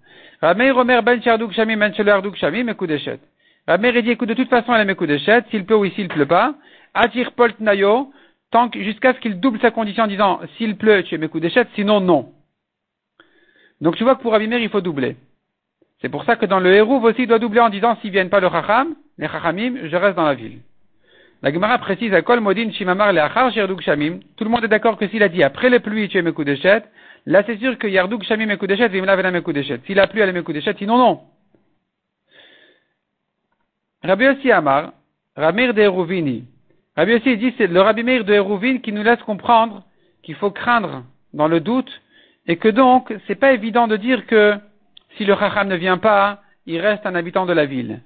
Rameir 0.41 0.75
Omer 0.75 1.01
Ben 1.03 1.21
Yarduk 1.23 1.53
Shamim 1.53 1.77
Ben 1.77 1.93
Yarduk 1.97 2.35
Shamim 2.35 2.65
Mekudeshet. 2.65 3.19
Rameir 3.65 4.03
dit, 4.03 4.11
écoute, 4.11 4.27
de 4.27 4.33
toute 4.33 4.49
façon 4.49 4.73
elle 4.75 4.81
est 4.81 4.85
Mekudeshet, 4.85 5.43
s'il 5.51 5.65
pleut 5.65 5.77
ou 5.77 5.89
s'il 5.91 6.09
pleut 6.09 6.25
pas. 6.25 6.55
Atir 6.93 7.31
Polt 7.31 7.59
Nayo, 7.61 8.11
tant 8.51 8.69
jusqu'à 8.73 9.13
ce 9.13 9.19
qu'il 9.19 9.39
double 9.39 9.59
sa 9.61 9.71
condition 9.71 10.03
en 10.03 10.07
disant, 10.07 10.41
s'il 10.57 10.75
pleut, 10.75 11.03
tu 11.03 11.15
es 11.15 11.17
Mekudeshet, 11.17 11.67
sinon 11.75 12.01
non. 12.01 12.33
Donc 13.79 13.95
tu 13.95 14.03
vois 14.03 14.15
que 14.15 14.21
pour 14.21 14.35
Abimir, 14.35 14.59
il 14.59 14.69
faut 14.69 14.81
doubler. 14.81 15.15
C'est 16.01 16.09
pour 16.09 16.25
ça 16.25 16.35
que 16.35 16.45
dans 16.45 16.59
le 16.59 16.73
Hérouv 16.73 17.05
aussi, 17.05 17.21
il 17.21 17.27
doit 17.27 17.39
doubler 17.39 17.61
en 17.61 17.69
disant 17.69 17.95
s'ils 18.01 18.11
viennent 18.11 18.29
pas 18.29 18.41
le 18.41 18.49
Chacham, 18.49 18.95
les 19.17 19.29
Chachamim, 19.29 19.87
je 19.87 19.95
reste 19.95 20.17
dans 20.17 20.25
la 20.25 20.33
ville. 20.33 20.59
La 21.43 21.51
Gemara 21.51 21.77
précise 21.77 22.13
à 22.13 22.21
Kol 22.21 22.39
Modin 22.39 22.71
Shimamar 22.71 23.11
le 23.11 23.19
Achar 23.19 23.51
Shamim. 23.51 24.19
Tout 24.37 24.45
le 24.45 24.49
monde 24.49 24.63
est 24.63 24.69
d'accord 24.69 24.97
que 24.97 25.09
s'il 25.09 25.21
a 25.21 25.27
dit 25.27 25.43
après 25.43 25.69
les 25.69 25.81
pluies 25.81 26.07
tu 26.07 26.17
es 26.17 26.21
Mekudeshet, 26.21 26.83
là 27.25 27.43
c'est 27.45 27.57
sûr 27.57 27.77
que 27.77 27.85
Yarduk 27.85 28.23
Shamim 28.23 28.45
Mekudeshet, 28.45 28.87
Vimla 28.87 29.17
Vena 29.17 29.29
Mekudeshet. 29.29 29.81
S'il 29.85 29.99
a 29.99 30.07
plu, 30.07 30.21
elle 30.21 30.29
est 30.29 30.33
Mekudeshet, 30.33 30.75
sinon 30.77 30.97
non. 30.97 31.19
Rabbi 34.03 34.23
Yossi 34.23 34.53
Amar, 34.53 34.93
Ramir 35.35 35.73
de 35.73 35.81
Hérouvini. 35.81 36.45
Rabbi 36.95 37.11
Yossi 37.11 37.35
dit 37.35 37.53
c'est 37.57 37.67
le 37.67 37.81
Rabbi 37.81 38.03
Meir 38.03 38.23
de 38.23 38.31
Hérouvine 38.31 38.79
qui 38.79 38.93
nous 38.93 39.03
laisse 39.03 39.21
comprendre 39.23 39.83
qu'il 40.21 40.35
faut 40.35 40.51
craindre 40.51 41.03
dans 41.33 41.49
le 41.49 41.59
doute 41.59 41.91
et 42.47 42.55
que 42.55 42.69
donc 42.69 43.13
c'est 43.27 43.35
pas 43.35 43.51
évident 43.51 43.89
de 43.89 43.97
dire 43.97 44.27
que 44.27 44.55
si 45.17 45.25
le 45.25 45.35
Chacham 45.35 45.67
ne 45.67 45.75
vient 45.75 45.97
pas, 45.97 46.41
il 46.65 46.79
reste 46.79 47.05
un 47.05 47.15
habitant 47.15 47.45
de 47.45 47.51
la 47.51 47.65
ville. 47.65 47.99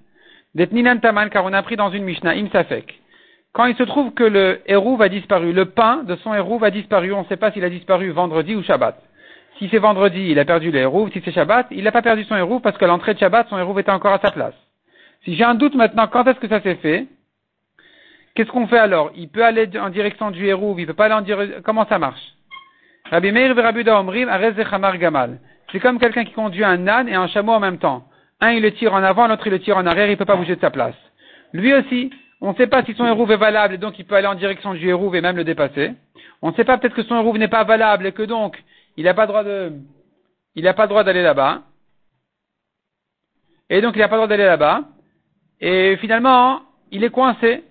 Detninan 0.56 0.98
Taman, 0.98 1.30
car 1.30 1.46
on 1.46 1.54
a 1.54 1.60
appris 1.60 1.76
dans 1.76 1.92
une 1.92 2.04
Mishnah, 2.04 2.32
Imsafek. 2.32 3.00
Quand 3.54 3.66
il 3.66 3.76
se 3.76 3.84
trouve 3.84 4.14
que 4.14 4.24
le 4.24 4.62
héros 4.66 4.98
va 4.98 5.10
disparu, 5.10 5.52
le 5.52 5.66
pain 5.66 6.04
de 6.04 6.16
son 6.18 6.34
héros 6.34 6.60
va 6.60 6.70
disparu, 6.70 7.14
on 7.14 7.22
ne 7.22 7.28
sait 7.28 7.38
pas 7.38 7.52
s'il 7.52 7.64
a 7.64 7.70
disparu 7.70 8.10
vendredi 8.12 8.56
ou 8.56 8.64
Shabbat. 8.64 9.02
Si 9.58 9.68
c'est 9.70 9.80
vendredi, 9.80 10.30
il 10.30 10.38
a 10.38 10.46
perdu 10.46 10.70
le 10.70 10.80
héros. 10.80 11.10
Si 11.12 11.22
c'est 11.26 11.32
Shabbat, 11.32 11.68
il 11.72 11.84
n'a 11.84 11.92
pas 11.92 12.04
perdu 12.04 12.24
son 12.26 12.36
héros 12.36 12.60
parce 12.60 12.78
qu'à 12.78 12.86
l'entrée 12.86 13.16
de 13.16 13.20
Shabbat, 13.20 13.48
son 13.50 13.58
héros 13.58 13.78
était 13.80 13.92
encore 13.92 14.14
à 14.14 14.20
sa 14.20 14.32
place. 14.32 14.54
Si 15.26 15.36
j'ai 15.36 15.44
un 15.44 15.56
doute 15.56 15.74
maintenant, 15.74 16.08
quand 16.08 16.26
est-ce 16.28 16.40
que 16.40 16.48
ça 16.48 16.62
s'est 16.62 16.76
fait? 16.76 17.08
Qu'est-ce 18.36 18.52
qu'on 18.52 18.68
fait 18.68 18.78
alors? 18.78 19.12
Il 19.16 19.30
peut 19.30 19.44
aller 19.44 19.68
en 19.80 19.90
direction 19.90 20.30
du 20.30 20.46
héros, 20.46 20.76
il 20.78 20.86
peut 20.86 20.94
pas 20.94 21.06
aller 21.06 21.16
en 21.16 21.22
direction... 21.22 21.62
Comment 21.64 21.88
ça 21.88 21.98
marche? 21.98 22.22
Rabbi 23.10 23.32
Meir 23.32 23.56
Omrim 23.88 24.30
Gamal. 25.00 25.40
C'est 25.72 25.80
comme 25.80 26.00
quelqu'un 26.00 26.24
qui 26.24 26.34
conduit 26.34 26.64
un 26.64 26.88
âne 26.88 27.10
et 27.10 27.16
un 27.16 27.28
chameau 27.28 27.54
en 27.54 27.60
même 27.60 27.80
temps. 27.80 28.04
Un, 28.40 28.52
il 28.52 28.62
le 28.62 28.72
tire 28.72 28.94
en 28.94 29.02
avant, 29.02 29.28
l'autre, 29.28 29.48
il 29.48 29.50
le 29.50 29.60
tire 29.60 29.78
en 29.78 29.86
arrière, 29.88 30.06
il 30.06 30.12
ne 30.12 30.16
peut 30.16 30.26
pas 30.26 30.36
bouger 30.36 30.56
de 30.56 30.62
sa 30.62 30.70
place. 30.70 30.96
Lui 31.54 31.74
aussi, 31.74 32.12
on 32.42 32.52
ne 32.52 32.56
sait 32.56 32.68
pas 32.68 32.84
si 32.84 32.94
son 32.94 33.06
hérouve 33.06 33.32
est 33.32 33.38
valable 33.38 33.74
et 33.74 33.78
donc 33.78 33.98
il 33.98 34.06
peut 34.06 34.16
aller 34.16 34.28
en 34.28 34.36
direction 34.36 34.74
du 34.74 34.88
hérouve 34.88 35.16
et 35.16 35.22
même 35.22 35.38
le 35.38 35.44
dépasser. 35.44 35.94
On 36.42 36.52
ne 36.52 36.56
sait 36.56 36.64
pas 36.64 36.78
peut-être 36.78 36.96
que 36.96 37.04
son 37.04 37.16
hérouve 37.16 37.38
n'est 37.38 37.48
pas 37.48 37.64
valable 37.64 38.06
et 38.06 38.12
que 38.12 38.24
donc 38.24 38.62
il 38.96 39.06
n'a 39.06 39.14
pas 39.14 39.26
droit 39.28 39.44
de, 39.44 39.74
il 40.56 40.64
n'a 40.64 40.74
pas 40.74 40.88
droit 40.88 41.04
d'aller 41.04 41.24
là-bas. 41.24 41.64
Et 43.70 43.82
donc 43.82 43.96
il 43.96 44.00
n'a 44.00 44.08
pas 44.08 44.18
droit 44.18 44.28
d'aller 44.28 44.46
là-bas. 44.46 44.84
Et 45.60 45.98
finalement, 45.98 46.62
il 46.92 47.04
est 47.04 47.10
coincé. 47.10 47.64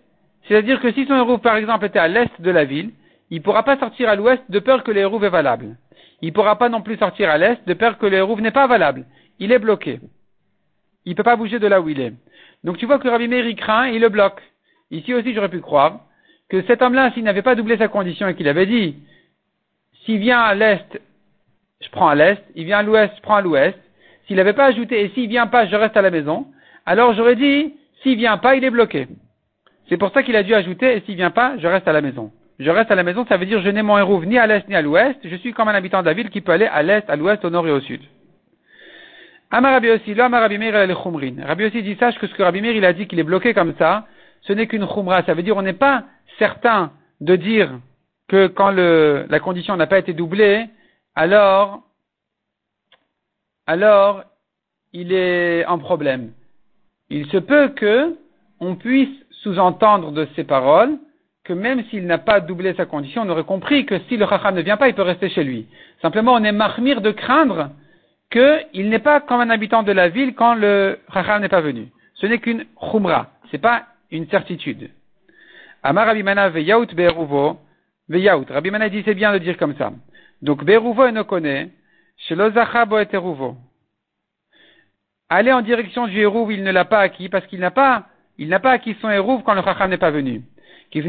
C'est-à-dire 0.49 0.80
que 0.80 0.92
si 0.92 1.06
son 1.06 1.16
hérouve, 1.16 1.40
par 1.40 1.56
exemple, 1.56 1.87
était 1.87 1.99
à 1.99 2.08
l'est 2.08 2.40
de 2.40 2.50
la 2.50 2.64
ville, 2.64 2.90
il 3.30 3.38
ne 3.38 3.42
pourra 3.42 3.62
pas 3.62 3.78
sortir 3.78 4.08
à 4.08 4.16
l'ouest 4.16 4.42
de 4.49 4.58
peur 4.58 4.82
que 4.85 4.90
le 4.90 5.00
est 5.00 5.28
valable 5.28 5.76
il 6.23 6.28
ne 6.28 6.32
pourra 6.32 6.56
pas 6.56 6.68
non 6.68 6.82
plus 6.82 6.96
sortir 6.96 7.30
à 7.30 7.38
l'est 7.38 7.66
de 7.66 7.75
peur 7.75 7.99
que 7.99 8.06
le 8.06 8.40
n'est 8.40 8.50
pas 8.50 8.66
valable. 8.66 9.04
Il 9.38 9.52
est 9.52 9.58
bloqué. 9.58 10.00
Il 11.04 11.11
ne 11.11 11.14
peut 11.14 11.23
pas 11.23 11.37
bouger 11.37 11.58
de 11.58 11.66
là 11.66 11.80
où 11.80 11.88
il 11.88 12.00
est. 12.00 12.14
Donc 12.64 12.78
tu 12.78 12.87
vois 12.87 12.99
que 12.99 13.08
Rabbi 13.08 13.28
Meir 13.28 13.54
craint 13.56 13.87
et 13.87 13.96
il 13.96 14.00
le 14.00 14.08
bloque. 14.08 14.40
Ici 14.90 15.14
aussi 15.14 15.35
j'aurais 15.35 15.49
pu 15.49 15.61
croire 15.61 16.00
que 16.49 16.62
cet 16.62 16.83
homme-là, 16.83 17.11
s'il 17.12 17.25
n'avait 17.25 17.43
pas 17.43 17.55
doublé 17.55 17.76
sa 17.76 17.88
condition 17.88 18.28
et 18.28 18.35
qu'il 18.35 18.49
avait 18.49 18.66
dit, 18.66 18.97
s'il 20.05 20.19
vient 20.19 20.40
à 20.40 20.55
l'est, 20.55 21.00
je 21.81 21.90
prends 21.90 22.09
à 22.09 22.14
l'est, 22.14 22.43
il 22.55 22.64
vient 22.64 22.78
à 22.78 22.83
l'ouest, 22.83 23.12
je 23.16 23.23
prends 23.23 23.37
à 23.37 23.40
l'ouest, 23.40 23.78
s'il 24.26 24.37
n'avait 24.37 24.52
pas 24.52 24.66
ajouté 24.66 25.02
et 25.02 25.09
s'il 25.11 25.28
vient 25.28 25.47
pas, 25.47 25.66
je 25.66 25.75
reste 25.75 25.97
à 25.97 26.02
la 26.02 26.11
maison, 26.11 26.47
alors 26.85 27.14
j'aurais 27.14 27.37
dit, 27.37 27.75
s'il 28.02 28.16
vient 28.16 28.38
pas, 28.38 28.55
il 28.55 28.64
est 28.64 28.71
bloqué. 28.71 29.09
C'est 29.88 29.97
pour 29.97 30.12
ça 30.12 30.23
qu'il 30.23 30.37
a 30.37 30.43
dû 30.43 30.55
ajouter 30.55 30.97
et 30.97 31.00
s'il 31.00 31.16
vient 31.16 31.31
pas, 31.31 31.59
je 31.59 31.66
reste 31.66 31.88
à 31.88 31.93
la 31.93 32.00
maison. 32.00 32.31
je 32.59 32.71
reste 32.71 32.90
à 32.90 32.95
la 32.95 33.02
maison, 33.02 33.26
ça 33.26 33.37
veut 33.37 33.47
dire 33.47 33.61
je 33.61 33.69
n'ai 33.69 33.83
mon 33.83 33.99
hérouve 33.99 34.25
ni 34.25 34.38
à 34.38 34.47
l'est 34.47 34.69
ni 34.69 34.75
à 34.75 34.83
l'ouest, 34.83 35.19
je 35.25 35.37
suis 35.37 35.52
comme 35.52 35.69
un 35.69 35.75
habitant 35.75 36.00
de 36.00 36.07
la 36.07 36.14
ville 36.14 36.31
qui 36.31 36.40
peut 36.40 36.52
aller 36.52 36.66
à 36.66 36.83
l'est, 36.83 37.09
à 37.11 37.16
l'ouest, 37.16 37.45
au 37.45 37.50
nord 37.50 37.66
et 37.66 37.73
au 37.73 37.81
sud. 37.81 38.00
Amar 39.50 39.73
Rabbi 39.75 39.88
Amar 40.21 40.40
Rabbi 40.43 40.59
Meir, 40.59 40.75
elle 40.75 40.90
est 40.90 41.45
Rabbi 41.45 41.64
aussi 41.64 41.83
dit, 41.83 41.97
sache 41.97 42.19
que 42.19 42.26
ce 42.26 42.35
que 42.35 42.43
Rabbi 42.43 42.61
Meir, 42.61 42.75
il 42.75 42.85
a 42.85 42.93
dit 42.93 43.07
qu'il 43.07 43.19
est 43.19 43.25
bloqué 43.25 43.55
comme 43.55 43.75
ça, 43.78 44.07
ce 44.43 44.52
n'est 44.52 44.66
qu'une 44.66 44.87
khumra. 44.87 45.23
Ça 45.25 45.35
veut 45.35 45.43
dire, 45.43 45.57
on 45.57 45.62
n'est 45.62 45.73
pas 45.73 46.05
certain 46.38 46.93
de 47.21 47.37
dire 47.37 47.71
que 48.28 48.47
quand 48.49 48.71
la 48.71 49.40
condition 49.40 49.76
n'a 49.76 49.87
pas 49.87 49.99
été 49.99 50.12
doublée, 50.12 50.66
alors, 51.14 51.83
alors, 53.66 54.25
il 54.93 55.12
est 55.12 55.64
en 55.66 55.78
problème. 55.78 56.33
Il 57.09 57.26
se 57.31 57.37
peut 57.37 57.69
que 57.69 58.16
on 58.61 58.75
puisse 58.76 59.09
sous-entendre 59.43 60.12
de 60.12 60.26
ces 60.35 60.45
paroles 60.45 60.99
que 61.45 61.52
même 61.52 61.85
s'il 61.85 62.07
n'a 62.07 62.19
pas 62.19 62.40
doublé 62.40 62.75
sa 62.75 62.87
condition, 62.87 63.23
on 63.23 63.28
aurait 63.28 63.45
compris 63.45 63.87
que 63.87 64.00
si 64.09 64.16
le 64.16 64.26
chacham 64.26 64.55
ne 64.55 64.62
vient 64.62 64.76
pas, 64.76 64.88
il 64.88 64.95
peut 64.95 65.02
rester 65.02 65.28
chez 65.28 65.45
lui. 65.45 65.66
Simplement, 66.02 66.33
on 66.33 66.43
est 66.43 66.52
marmire 66.52 67.00
de 67.00 67.12
craindre 67.12 67.71
qu'il 68.31 68.88
n'est 68.88 68.99
pas 68.99 69.21
comme 69.21 69.40
un 69.40 69.50
habitant 69.50 69.85
de 69.85 69.93
la 69.93 70.09
ville 70.09 70.35
quand 70.35 70.55
le 70.55 70.99
chacham 71.14 71.40
n'est 71.40 71.49
pas 71.49 71.61
venu. 71.61 71.88
Ce 72.14 72.26
n'est 72.26 72.38
qu'une 72.38 72.64
chumra, 72.90 73.28
c'est 73.50 73.59
pas 73.59 73.85
une 74.10 74.26
certitude. 74.28 74.90
Amar 75.82 76.06
Rabimana 76.06 76.48
veyaut 76.48 76.86
beruvo, 76.86 77.58
veyaut. 78.08 78.44
Rabimana 78.48 78.88
dit 78.88 79.02
c'est 79.04 79.14
bien 79.14 79.32
de 79.32 79.38
dire 79.38 79.56
comme 79.56 79.76
ça. 79.76 79.92
Donc 80.42 80.64
beruvo 80.64 81.10
ne 81.10 81.22
connaît, 81.22 81.70
chez 82.16 82.34
et 82.34 83.16
Aller 85.28 85.52
en 85.52 85.62
direction 85.62 86.06
du 86.06 86.20
hérouv, 86.20 86.52
il 86.52 86.62
ne 86.62 86.70
l'a 86.70 86.84
pas 86.84 87.00
acquis 87.00 87.28
parce 87.28 87.46
qu'il 87.46 87.58
n'a 87.58 87.72
pas, 87.72 88.06
il 88.38 88.48
n'a 88.48 88.60
pas 88.60 88.70
acquis 88.70 88.96
son 89.00 89.10
hérouv 89.10 89.42
quand 89.42 89.54
le 89.54 89.62
chacham 89.62 89.90
n'est 89.90 89.98
pas 89.98 90.10
venu. 90.12 90.42
Qui 90.90 91.00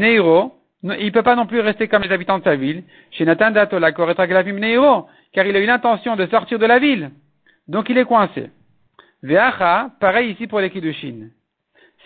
il 0.82 1.06
ne 1.06 1.10
peut 1.10 1.22
pas 1.22 1.36
non 1.36 1.46
plus 1.46 1.60
rester 1.60 1.88
comme 1.88 2.02
les 2.02 2.12
habitants 2.12 2.38
de 2.38 2.44
sa 2.44 2.56
ville. 2.56 2.84
Chez 3.10 3.24
Nathan 3.24 3.50
Datola, 3.50 3.92
car 3.92 5.46
il 5.46 5.56
a 5.56 5.60
eu 5.60 5.66
l'intention 5.66 6.16
de 6.16 6.26
sortir 6.26 6.58
de 6.58 6.66
la 6.66 6.78
ville. 6.78 7.10
Donc 7.66 7.88
il 7.90 7.98
est 7.98 8.04
coincé. 8.04 8.50
Veacha, 9.22 9.90
pareil 10.00 10.30
ici 10.30 10.46
pour 10.46 10.60
les 10.60 10.70
Kiddushin. 10.70 11.30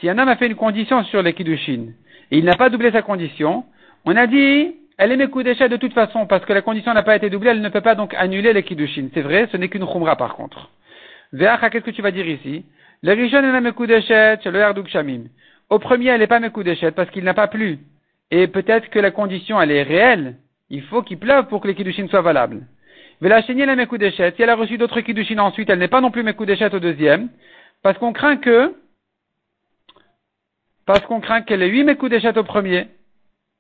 Si 0.02 0.09
un 0.09 0.18
homme 0.18 0.28
a 0.28 0.35
fait 0.35 0.49
une 0.49 0.56
condition 0.56 1.04
sur 1.04 1.23
les 1.23 1.32
Kiddushin, 1.32 1.92
et 2.32 2.38
il 2.38 2.44
n'a 2.44 2.56
pas 2.56 2.71
doublé 2.71 2.90
sa 2.90 3.02
condition, 3.02 3.64
on 4.04 4.16
a 4.16 4.26
dit, 4.26 4.75
elle 4.99 5.12
est 5.12 5.16
Mekudesha 5.16 5.68
de 5.68 5.76
toute 5.76 5.92
façon, 5.92 6.26
parce 6.26 6.44
que 6.44 6.52
la 6.52 6.61
condition 6.61 6.92
n'a 6.92 7.04
pas 7.04 7.14
été 7.14 7.30
doublée, 7.30 7.50
elle 7.50 7.61
ne 7.61 7.68
peut 7.68 7.82
pas 7.82 7.94
donc 7.94 8.12
annuler 8.14 8.52
les 8.52 8.64
Kiddushin. 8.64 9.11
C'est 9.14 9.21
vrai, 9.21 9.49
ce 9.52 9.56
n'est 9.56 9.68
qu'une 9.68 9.87
Khumra 9.87 10.16
par 10.16 10.35
contre. 10.35 10.71
Veacha, 11.32 11.71
qu'est-ce 11.71 11.85
que 11.85 11.92
tu 11.92 12.02
vas 12.02 12.11
dire 12.11 12.26
ici? 12.26 12.64
Le 13.04 13.12
Rishon 13.12 13.44
est 13.44 13.61
Mekudeshet, 13.61 14.38
le 14.44 14.59
Yarduk 14.59 14.88
Shamim. 14.88 15.26
Au 15.71 15.78
premier, 15.78 16.09
elle 16.09 16.18
n'est 16.18 16.26
pas 16.26 16.40
Mekudeshet 16.40 16.90
parce 16.90 17.11
qu'il 17.11 17.23
n'a 17.23 17.35
pas 17.35 17.47
plu. 17.47 17.78
Et 18.32 18.49
peut-être 18.49 18.90
que 18.90 18.99
la 18.99 19.12
condition, 19.12 19.62
elle 19.62 19.71
est 19.71 19.85
réelle. 19.85 20.35
Il 20.68 20.82
faut 20.82 21.02
qu'il 21.02 21.18
pleuve 21.18 21.47
pour 21.47 21.61
que 21.61 21.68
les 21.68 21.76
Kiddushin 21.76 22.09
soient 22.09 22.23
valables. 22.23 22.62
Velacheni 23.21 23.64
la 23.64 23.76
Mekudeshet. 23.76 24.32
Si 24.35 24.42
elle 24.42 24.50
a 24.50 24.56
reçu 24.56 24.78
d'autres 24.78 25.00
Kiddushin 25.00 25.38
ensuite, 25.38 25.71
elle 25.71 25.78
n'est 25.78 25.87
pas 25.87 26.00
non 26.00 26.11
plus 26.11 26.25
Mekudeshet 26.25 26.75
au 26.75 26.80
deuxième, 26.80 27.28
parce 27.85 27.99
qu'on 27.99 28.12
craint 28.12 28.38
que, 28.38 28.75
parce 30.87 31.01
qu'on 31.07 31.21
craint 31.21 31.43
qu'elle 31.43 31.62
ait 31.62 31.69
huit 31.69 31.85
Mekudeshet 31.85 32.37
au 32.37 32.45
premier. 32.45 32.89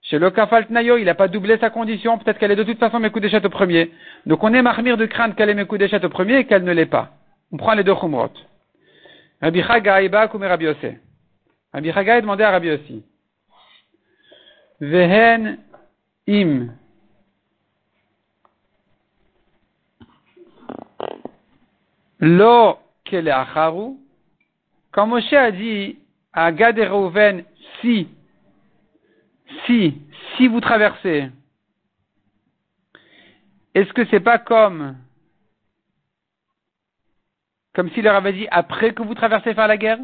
Chez 0.02 0.18
le 0.18 0.30
Kafalt 0.30 0.68
Nayo, 0.70 0.96
il 0.96 1.04
n'a 1.04 1.14
pas 1.14 1.28
doublé 1.28 1.58
sa 1.58 1.70
condition, 1.70 2.18
peut-être 2.18 2.38
qu'elle 2.38 2.50
est 2.50 2.56
de 2.56 2.64
toute 2.64 2.78
façon 2.78 2.98
Mekudeshet 2.98 3.44
au 3.46 3.50
premier. 3.50 3.92
Donc 4.26 4.42
on 4.42 4.52
est 4.52 4.62
marmire 4.62 4.96
de 4.96 5.06
crainte 5.06 5.36
qu'elle 5.36 5.50
est 5.50 5.54
Mekudeshet 5.54 6.04
au 6.04 6.08
premier 6.08 6.38
et 6.38 6.44
qu'elle 6.46 6.64
ne 6.64 6.72
l'est 6.72 6.86
pas. 6.86 7.10
On 7.52 7.56
prend 7.56 7.74
les 7.74 7.84
deux 7.84 7.94
Chumrot. 7.94 8.32
Rabbi 9.40 9.62
Chagai, 9.62 10.08
Rabbi 10.08 10.66
Rabbi 11.72 11.92
Chagai 11.92 12.20
demandé 12.20 12.44
à 12.44 12.50
Rabbi 12.50 12.70
aussi. 12.70 13.04
Vehen 14.80 15.58
im 16.28 16.68
Lo 22.18 22.78
acharu, 23.12 23.96
quand 24.92 25.06
Moshe 25.06 25.32
a 25.32 25.50
dit 25.50 25.98
à 26.32 26.52
Gad 26.52 26.78
si, 27.80 28.08
si, 29.66 30.00
si 30.36 30.48
vous 30.48 30.60
traversez, 30.60 31.30
est-ce 33.74 33.92
que 33.92 34.04
c'est 34.06 34.20
pas 34.20 34.38
comme, 34.38 34.96
comme 37.74 37.90
s'il 37.90 38.04
leur 38.04 38.16
avait 38.16 38.32
dit 38.32 38.48
après 38.50 38.92
que 38.92 39.02
vous 39.02 39.14
traversez 39.14 39.54
faire 39.54 39.68
la 39.68 39.76
guerre? 39.76 39.98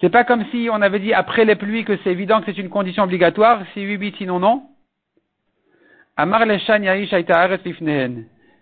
C'est 0.00 0.10
pas 0.10 0.24
comme 0.24 0.44
si 0.50 0.68
on 0.70 0.82
avait 0.82 1.00
dit 1.00 1.14
après 1.14 1.44
les 1.44 1.56
pluies 1.56 1.84
que 1.84 1.96
c'est 1.98 2.10
évident 2.10 2.40
que 2.40 2.46
c'est 2.46 2.60
une 2.60 2.68
condition 2.68 3.04
obligatoire, 3.04 3.62
si 3.72 3.80
oui, 3.80 3.96
oui, 3.96 4.14
sinon 4.18 4.38
non. 4.38 4.68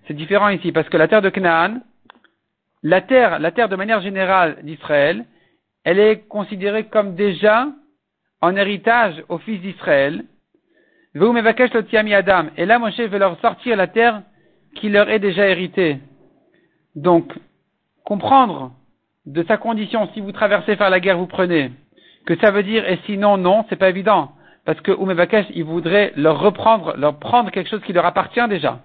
C'est 0.06 0.14
différent 0.14 0.48
ici 0.48 0.70
parce 0.72 0.88
que 0.88 0.96
la 0.96 1.08
terre 1.08 1.22
de 1.22 1.30
Canaan, 1.30 1.80
la 2.84 3.00
terre, 3.00 3.40
la 3.40 3.50
terre 3.50 3.68
de 3.68 3.74
manière 3.74 4.00
générale 4.00 4.58
d'Israël, 4.62 5.24
elle 5.82 5.98
est 5.98 6.28
considérée 6.28 6.84
comme 6.84 7.16
déjà 7.16 7.66
en 8.40 8.54
héritage 8.54 9.24
au 9.28 9.38
fils 9.38 9.60
d'Israël. 9.60 10.24
Adam. 11.16 12.46
Et 12.56 12.66
là, 12.66 12.78
Moshe 12.78 13.00
veut 13.00 13.18
leur 13.18 13.40
sortir 13.40 13.76
la 13.76 13.88
terre 13.88 14.22
qui 14.76 14.88
leur 14.88 15.10
est 15.10 15.18
déjà 15.18 15.48
héritée. 15.48 15.98
Donc, 16.94 17.32
comprendre 18.04 18.72
de 19.26 19.42
sa 19.44 19.56
condition, 19.56 20.08
si 20.14 20.20
vous 20.20 20.32
traversez 20.32 20.76
faire 20.76 20.90
la 20.90 21.00
guerre, 21.00 21.18
vous 21.18 21.26
prenez, 21.26 21.72
que 22.26 22.36
ça 22.38 22.52
veut 22.52 22.62
dire, 22.62 22.88
et 22.88 23.00
sinon, 23.06 23.36
non, 23.36 23.64
c'est 23.68 23.76
pas 23.76 23.88
évident. 23.88 24.32
Parce 24.64 24.80
que 24.80 24.92
Oumevakesh, 24.92 25.46
il 25.54 25.64
voudrait 25.64 26.12
leur 26.16 26.38
reprendre, 26.38 26.94
leur 26.96 27.18
prendre 27.18 27.50
quelque 27.50 27.70
chose 27.70 27.82
qui 27.82 27.92
leur 27.92 28.06
appartient 28.06 28.48
déjà 28.48 28.80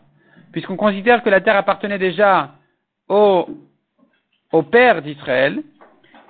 puisqu'on 0.51 0.77
considère 0.77 1.23
que 1.23 1.29
la 1.29 1.41
terre 1.41 1.55
appartenait 1.55 1.99
déjà 1.99 2.51
au, 3.07 3.47
au 4.51 4.63
père 4.63 5.01
d'Israël. 5.01 5.63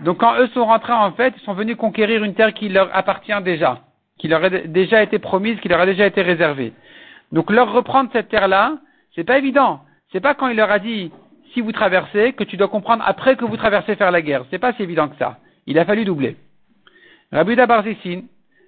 Donc 0.02 0.20
quand 0.20 0.40
eux 0.40 0.48
sont 0.48 0.66
rentrés 0.66 0.94
en 0.94 1.12
fait, 1.12 1.34
ils 1.38 1.44
sont 1.44 1.54
venus 1.54 1.76
conquérir 1.76 2.24
une 2.24 2.34
terre 2.34 2.54
qui 2.54 2.70
leur 2.70 2.96
appartient 2.96 3.42
déjà, 3.44 3.82
qui 4.18 4.28
leur 4.28 4.44
a 4.44 4.50
déjà 4.50 5.04
été 5.04 5.20
promise, 5.20 5.60
qui 5.60 5.68
leur 5.68 5.82
a 5.82 5.86
déjà 5.86 6.06
été 6.06 6.22
réservée. 6.22 6.74
Donc 7.32 7.52
leur 7.52 7.72
reprendre 7.72 8.10
cette 8.14 8.30
terre-là, 8.30 8.78
c'est 9.16 9.24
pas 9.24 9.38
évident. 9.38 9.82
C'est 10.12 10.22
pas 10.22 10.34
quand 10.34 10.48
il 10.48 10.58
leur 10.58 10.72
a 10.72 10.80
dit 10.80 11.12
si 11.54 11.62
vous 11.62 11.72
traversez 11.72 12.34
que 12.34 12.44
tu 12.44 12.58
dois 12.58 12.68
comprendre 12.68 13.04
après 13.06 13.36
que 13.36 13.46
vous 13.46 13.58
traversez 13.58 13.96
faire 13.96 14.12
la 14.12 14.22
guerre. 14.22 14.46
C'est 14.50 14.60
pas 14.60 14.74
si 14.74 14.84
évident 14.84 15.08
que 15.08 15.18
ça. 15.18 15.38
Il 15.66 15.78
a 15.78 15.86
fallu 15.86 16.06
doubler. 16.06 16.38
Rabbi 17.32 17.56
Barzissin, 17.56 18.22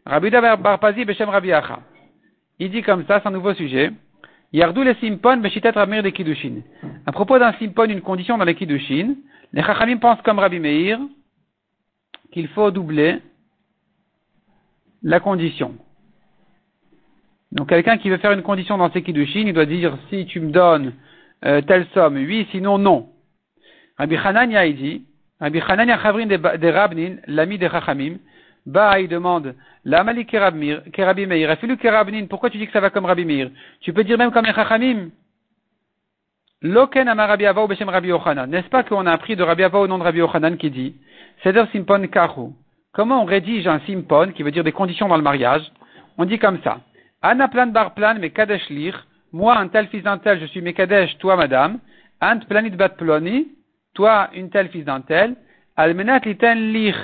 Rabbi 0.05 0.29
Barpazi 0.29 1.05
Beshem 1.05 1.29
Rabbi 1.29 1.51
Acha. 1.51 1.79
Il 2.59 2.69
dit 2.69 2.83
comme 2.83 3.05
ça, 3.05 3.19
c'est 3.19 3.27
un 3.27 3.31
nouveau 3.31 3.53
sujet. 3.53 3.91
Yardou 4.53 4.83
le 4.83 4.93
simpon 4.95 5.37
beshitat 5.37 5.71
ramir 5.71 6.03
de 6.03 6.09
kiddushin. 6.09 6.61
À 7.05 7.11
propos 7.11 7.39
d'un 7.39 7.53
simpon, 7.53 7.85
une 7.85 8.01
condition 8.01 8.37
dans 8.37 8.43
les 8.43 8.55
kiddushin, 8.55 9.15
les 9.53 9.63
chachamim 9.63 9.97
pensent 9.97 10.21
comme 10.23 10.39
Rabbi 10.39 10.59
Meir 10.59 10.99
qu'il 12.31 12.47
faut 12.49 12.69
doubler 12.71 13.19
la 15.03 15.19
condition. 15.19 15.75
Donc 17.51 17.69
quelqu'un 17.69 17.97
qui 17.97 18.09
veut 18.09 18.17
faire 18.17 18.33
une 18.33 18.43
condition 18.43 18.77
dans 18.77 18.91
ses 18.91 19.01
kiddushin, 19.03 19.47
il 19.47 19.53
doit 19.53 19.65
dire 19.65 19.97
si 20.09 20.25
tu 20.25 20.41
me 20.41 20.51
donnes 20.51 20.93
euh, 21.45 21.61
telle 21.61 21.87
somme, 21.93 22.15
oui, 22.15 22.47
sinon 22.51 22.77
non. 22.77 23.09
Rabbi 23.97 24.17
Hanania 24.17 24.65
il 24.65 24.75
dit, 24.75 25.05
Rabbi 25.39 25.61
Hanania 25.65 25.97
chavrin 25.97 26.25
de 26.25 27.21
l'ami 27.27 27.57
des 27.57 27.69
chachamim, 27.69 28.17
Bah, 28.65 28.99
il 28.99 29.07
demande, 29.07 29.55
la 29.85 30.03
Mali 30.03 30.25
Kerabi 30.25 31.25
Meir, 31.25 31.49
Afilu 31.49 31.77
Kerabnin, 31.77 32.27
pourquoi 32.27 32.49
tu 32.49 32.57
dis 32.57 32.67
que 32.67 32.73
ça 32.73 32.79
va 32.79 32.91
comme 32.91 33.05
Rabbi 33.05 33.51
Tu 33.79 33.91
peux 33.91 34.03
dire 34.03 34.17
même 34.17 34.31
comme 34.31 34.45
les 34.45 34.53
Chachamim. 34.53 35.09
Loken 36.61 37.07
Amar 37.07 37.29
Rabbi 37.29 37.45
Ava 37.47 37.65
Beshem 37.65 37.89
Rabbi 37.89 38.09
Yochanan. 38.09 38.47
N'est-ce 38.47 38.69
pas 38.69 38.83
qu'on 38.83 39.07
a 39.07 39.11
appris 39.11 39.35
de 39.35 39.41
Rabbi 39.41 39.63
Ava 39.63 39.79
au 39.79 39.87
nom 39.87 39.97
de 39.97 40.03
Rabbi 40.03 40.19
Yochanan 40.19 40.57
qui 40.57 40.69
dit, 40.69 40.95
Seder 41.43 41.63
Simpon 41.73 42.07
Kahu. 42.07 42.53
Comment 42.93 43.23
on 43.23 43.25
rédige 43.25 43.67
un 43.67 43.79
Simpon, 43.87 44.31
qui 44.31 44.43
veut 44.43 44.51
dire 44.51 44.63
des 44.63 44.71
conditions 44.71 45.07
dans 45.07 45.17
le 45.17 45.23
mariage? 45.23 45.63
On 46.19 46.25
dit 46.25 46.37
comme 46.37 46.61
ça. 46.63 46.81
Anna 47.23 47.47
plan 47.47 47.67
bar 47.67 47.95
plan, 47.95 48.15
mais 48.19 48.29
Kadesh 48.29 48.69
lir. 48.69 49.07
Moi, 49.33 49.57
un 49.57 49.69
tel 49.69 49.87
fils 49.87 50.03
d'un 50.03 50.19
tel, 50.19 50.39
je 50.39 50.45
suis 50.45 50.61
Mekadesh, 50.61 51.17
toi, 51.17 51.35
madame. 51.35 51.79
Ant 52.21 52.39
planit 52.47 52.71
bat 52.71 52.89
ploni. 52.89 53.47
Toi, 53.95 54.29
une 54.35 54.51
telle 54.51 54.69
fils 54.69 54.85
d'un 54.85 55.01
tel. 55.01 55.35
Almenat 55.77 56.25
liten 56.25 56.71
lir 56.71 56.95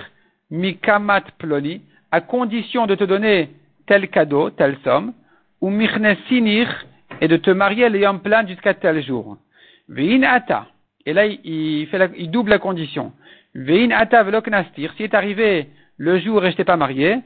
mikamat 0.49 1.23
ploni 1.37 1.81
à 2.11 2.21
condition 2.21 2.87
de 2.87 2.95
te 2.95 3.03
donner 3.03 3.49
tel 3.85 4.09
cadeau, 4.09 4.49
telle 4.49 4.77
somme, 4.83 5.13
ou 5.61 5.69
mirne 5.69 6.15
sinir, 6.27 6.85
et 7.21 7.27
de 7.27 7.37
te 7.37 7.49
marier 7.49 7.89
l'ayant 7.89 8.17
plein 8.19 8.45
jusqu'à 8.45 8.73
tel 8.73 9.03
jour. 9.03 9.37
Vein 9.89 10.23
ata. 10.23 10.67
Et 11.05 11.13
là, 11.13 11.25
il, 11.25 11.87
fait 11.87 12.11
il 12.17 12.29
double 12.29 12.51
la 12.51 12.59
condition. 12.59 13.13
Vein 13.55 13.91
ata 13.91 14.23
veloknastir. 14.23 14.93
Si 14.97 15.03
est 15.03 15.13
arrivé 15.13 15.69
le 15.97 16.19
jour 16.19 16.45
et 16.45 16.51
je 16.51 16.57
t'ai 16.57 16.63
pas 16.63 16.77
marié, 16.77 17.19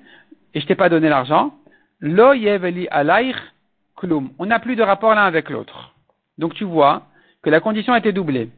et 0.54 0.62
je 0.62 0.66
t'ai 0.66 0.76
pas 0.76 0.90
donné 0.90 1.10
l'argent, 1.10 1.54
lo 2.00 2.34
yeveli 2.34 2.88
alaich 2.90 3.36
klum. 3.96 4.32
On 4.40 4.46
n'a 4.46 4.60
plus 4.60 4.76
de 4.76 4.84
rapport 4.84 5.14
l'un 5.14 5.26
avec 5.26 5.50
l'autre. 5.50 5.94
Donc 6.38 6.54
tu 6.54 6.64
vois 6.64 7.04
que 7.42 7.50
la 7.50 7.60
condition 7.60 7.94
a 7.94 8.00
été 8.00 8.12
doublée. 8.12 8.50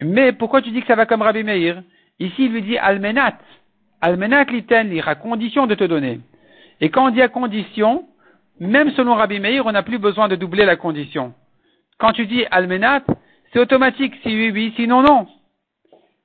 Mais 0.00 0.32
pourquoi 0.32 0.62
tu 0.62 0.70
dis 0.70 0.80
que 0.80 0.86
ça 0.86 0.96
va 0.96 1.06
comme 1.06 1.22
Rabbi 1.22 1.44
Meir? 1.44 1.82
Ici, 2.18 2.46
il 2.46 2.52
lui 2.52 2.62
dit 2.62 2.78
almenat. 2.78 3.38
Almenat 4.00 4.44
liten 4.44 4.92
à 5.06 5.14
condition 5.14 5.66
de 5.66 5.74
te 5.74 5.84
donner. 5.84 6.20
Et 6.80 6.90
quand 6.90 7.06
on 7.06 7.10
dit 7.10 7.22
à 7.22 7.28
condition, 7.28 8.04
même 8.60 8.90
selon 8.92 9.14
Rabbi 9.14 9.40
Meir, 9.40 9.66
on 9.66 9.72
n'a 9.72 9.82
plus 9.82 9.98
besoin 9.98 10.28
de 10.28 10.36
doubler 10.36 10.64
la 10.64 10.76
condition. 10.76 11.34
Quand 11.98 12.12
tu 12.12 12.26
dis 12.26 12.44
almenat, 12.50 13.02
c'est 13.52 13.58
automatique, 13.58 14.14
si 14.22 14.28
oui, 14.28 14.50
oui, 14.52 14.72
sinon 14.76 15.02
non. 15.02 15.26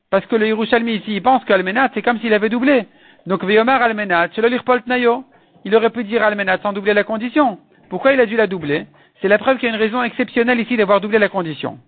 Parce 0.09 0.25
que 0.25 0.35
le 0.35 0.47
Yerushalmi 0.47 0.95
ici, 0.95 1.15
il 1.15 1.21
pense 1.21 1.45
qu'almenat, 1.45 1.91
c'est 1.93 2.01
comme 2.01 2.19
s'il 2.19 2.33
avait 2.33 2.49
doublé. 2.49 2.85
Donc, 3.27 3.43
Veyomar 3.43 3.81
almenat, 3.81 4.29
c'est 4.33 4.41
le 4.41 4.88
nayo. 4.88 5.23
Il 5.65 5.75
aurait 5.75 5.91
pu 5.91 6.03
dire 6.03 6.23
almenat 6.23 6.57
sans 6.59 6.73
doubler 6.73 6.93
la 6.93 7.03
condition. 7.03 7.59
Pourquoi 7.89 8.13
il 8.13 8.19
a 8.19 8.25
dû 8.25 8.35
la 8.35 8.47
doubler? 8.47 8.85
C'est 9.21 9.27
la 9.27 9.38
preuve 9.38 9.57
qu'il 9.57 9.69
y 9.69 9.71
a 9.71 9.75
une 9.75 9.81
raison 9.81 10.01
exceptionnelle 10.01 10.59
ici 10.59 10.77
d'avoir 10.77 11.01
doublé 11.01 11.19
la 11.19 11.29
condition. 11.29 11.79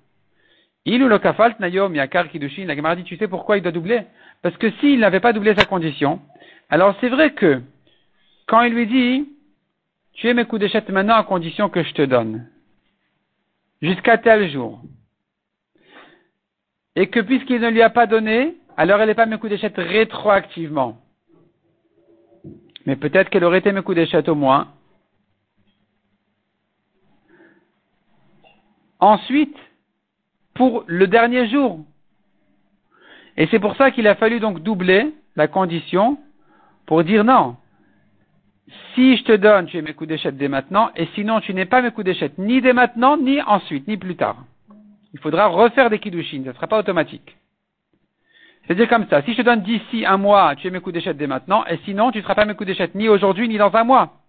Il 0.86 1.04
ou 1.04 1.08
le 1.08 1.20
kafalt 1.20 1.60
nayom 1.60 1.94
yakar 1.96 2.28
kidushin, 2.30 2.66
la 2.66 2.76
Gemara 2.76 2.96
dit, 2.96 3.04
tu 3.04 3.16
sais 3.18 3.28
pourquoi 3.28 3.58
il 3.58 3.64
doit 3.64 3.72
doubler? 3.72 4.02
Parce 4.42 4.58
que 4.58 4.72
s'il 4.80 5.00
n'avait 5.00 5.20
pas 5.20 5.34
doublé 5.34 5.54
sa 5.56 5.66
condition, 5.66 6.20
alors 6.70 6.96
c'est 7.00 7.10
vrai 7.10 7.34
que, 7.34 7.62
quand 8.48 8.62
il 8.62 8.74
lui 8.74 8.88
dit, 8.88 9.30
tu 10.14 10.28
es 10.28 10.34
mes 10.34 10.46
coups 10.46 10.62
d'échette 10.62 10.90
maintenant 10.90 11.16
à 11.16 11.24
condition 11.24 11.70
que 11.70 11.84
je 11.84 11.94
te 11.94 12.02
donne, 12.02 12.48
jusqu'à 13.82 14.18
tel 14.18 14.50
jour, 14.52 14.82
et 16.96 17.08
que 17.08 17.20
puisqu'il 17.20 17.62
ne 17.62 17.70
lui 17.70 17.82
a 17.82 17.90
pas 17.90 18.08
donné, 18.08 18.56
alors 18.78 19.00
elle 19.00 19.08
n'est 19.08 19.16
pas 19.16 19.26
mes 19.26 19.38
coups 19.38 19.52
d'échette 19.52 19.78
rétroactivement. 19.78 20.98
Mais 22.86 22.96
peut-être 22.96 23.30
qu'elle 23.30 23.44
aurait 23.44 23.60
été 23.60 23.72
mes 23.72 23.84
coups 23.84 23.96
d'échette 23.96 24.28
au 24.28 24.36
moins. 24.36 24.74
Ensuite, 29.00 29.58
pour 30.54 30.84
le 30.88 31.08
dernier 31.08 31.48
jour. 31.48 31.86
Et 33.42 33.48
c'est 33.50 33.58
pour 33.58 33.76
ça 33.76 33.90
qu'il 33.90 34.06
a 34.06 34.14
fallu 34.14 34.40
donc 34.40 34.62
doubler 34.62 35.16
la 35.36 35.48
condition 35.48 36.20
pour 36.86 37.04
dire 37.04 37.24
non. 37.24 37.56
Si 38.94 39.18
je 39.18 39.24
te 39.24 39.36
donne, 39.36 39.66
tu 39.66 39.80
es 39.80 39.82
mes 39.82 39.96
coups 39.96 40.10
d'échette 40.10 40.38
dès 40.38 40.48
maintenant, 40.48 40.92
et 40.96 41.08
sinon 41.16 41.40
tu 41.40 41.52
n'es 41.56 41.66
pas 41.66 41.82
mes 41.82 41.90
coups 41.90 42.06
d'échette 42.06 42.38
ni 42.38 42.62
dès 42.62 42.74
maintenant, 42.74 43.18
ni 43.18 43.42
ensuite, 43.42 43.88
ni 43.88 43.98
plus 43.98 44.16
tard. 44.16 44.38
Il 45.16 45.20
faudra 45.20 45.48
refaire 45.48 45.90
des 45.90 45.98
kiddushin, 45.98 46.44
ça 46.44 46.50
ne 46.50 46.54
sera 46.54 46.68
pas 46.68 46.78
automatique. 46.78 47.36
C'est-à-dire 48.68 48.88
comme 48.88 49.08
ça, 49.08 49.24
si 49.24 49.32
je 49.32 49.38
te 49.38 49.42
donne 49.42 49.64
d'ici 49.64 50.06
un 50.06 50.18
mois, 50.18 50.56
tu 50.56 50.68
es 50.68 50.70
mes 50.70 50.80
coups 50.80 50.94
d'échette 50.94 51.18
dès 51.18 51.26
maintenant, 51.26 51.66
et 51.66 51.80
sinon 51.84 52.12
tu 52.12 52.20
ne 52.20 52.24
seras 52.24 52.36
pas 52.36 52.46
mes 52.46 52.54
coups 52.54 52.68
d'échette 52.68 52.94
ni 52.94 53.10
aujourd'hui, 53.10 53.48
ni 53.48 53.58
dans 53.58 53.76
un 53.76 53.84
mois. 53.84 54.20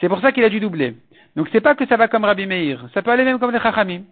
C'est 0.00 0.08
pour 0.08 0.20
ça 0.20 0.32
qu'il 0.32 0.42
a 0.42 0.48
dû 0.48 0.58
doubler. 0.58 0.96
Donc 1.36 1.48
c'est 1.52 1.60
pas 1.60 1.76
que 1.76 1.86
ça 1.86 1.96
va 1.96 2.08
comme 2.08 2.24
Rabbi 2.24 2.46
Meir, 2.46 2.88
ça 2.92 3.02
peut 3.02 3.12
aller 3.12 3.22
même 3.22 3.38
comme 3.38 3.52
les 3.52 3.60
Chachamim. 3.60 4.02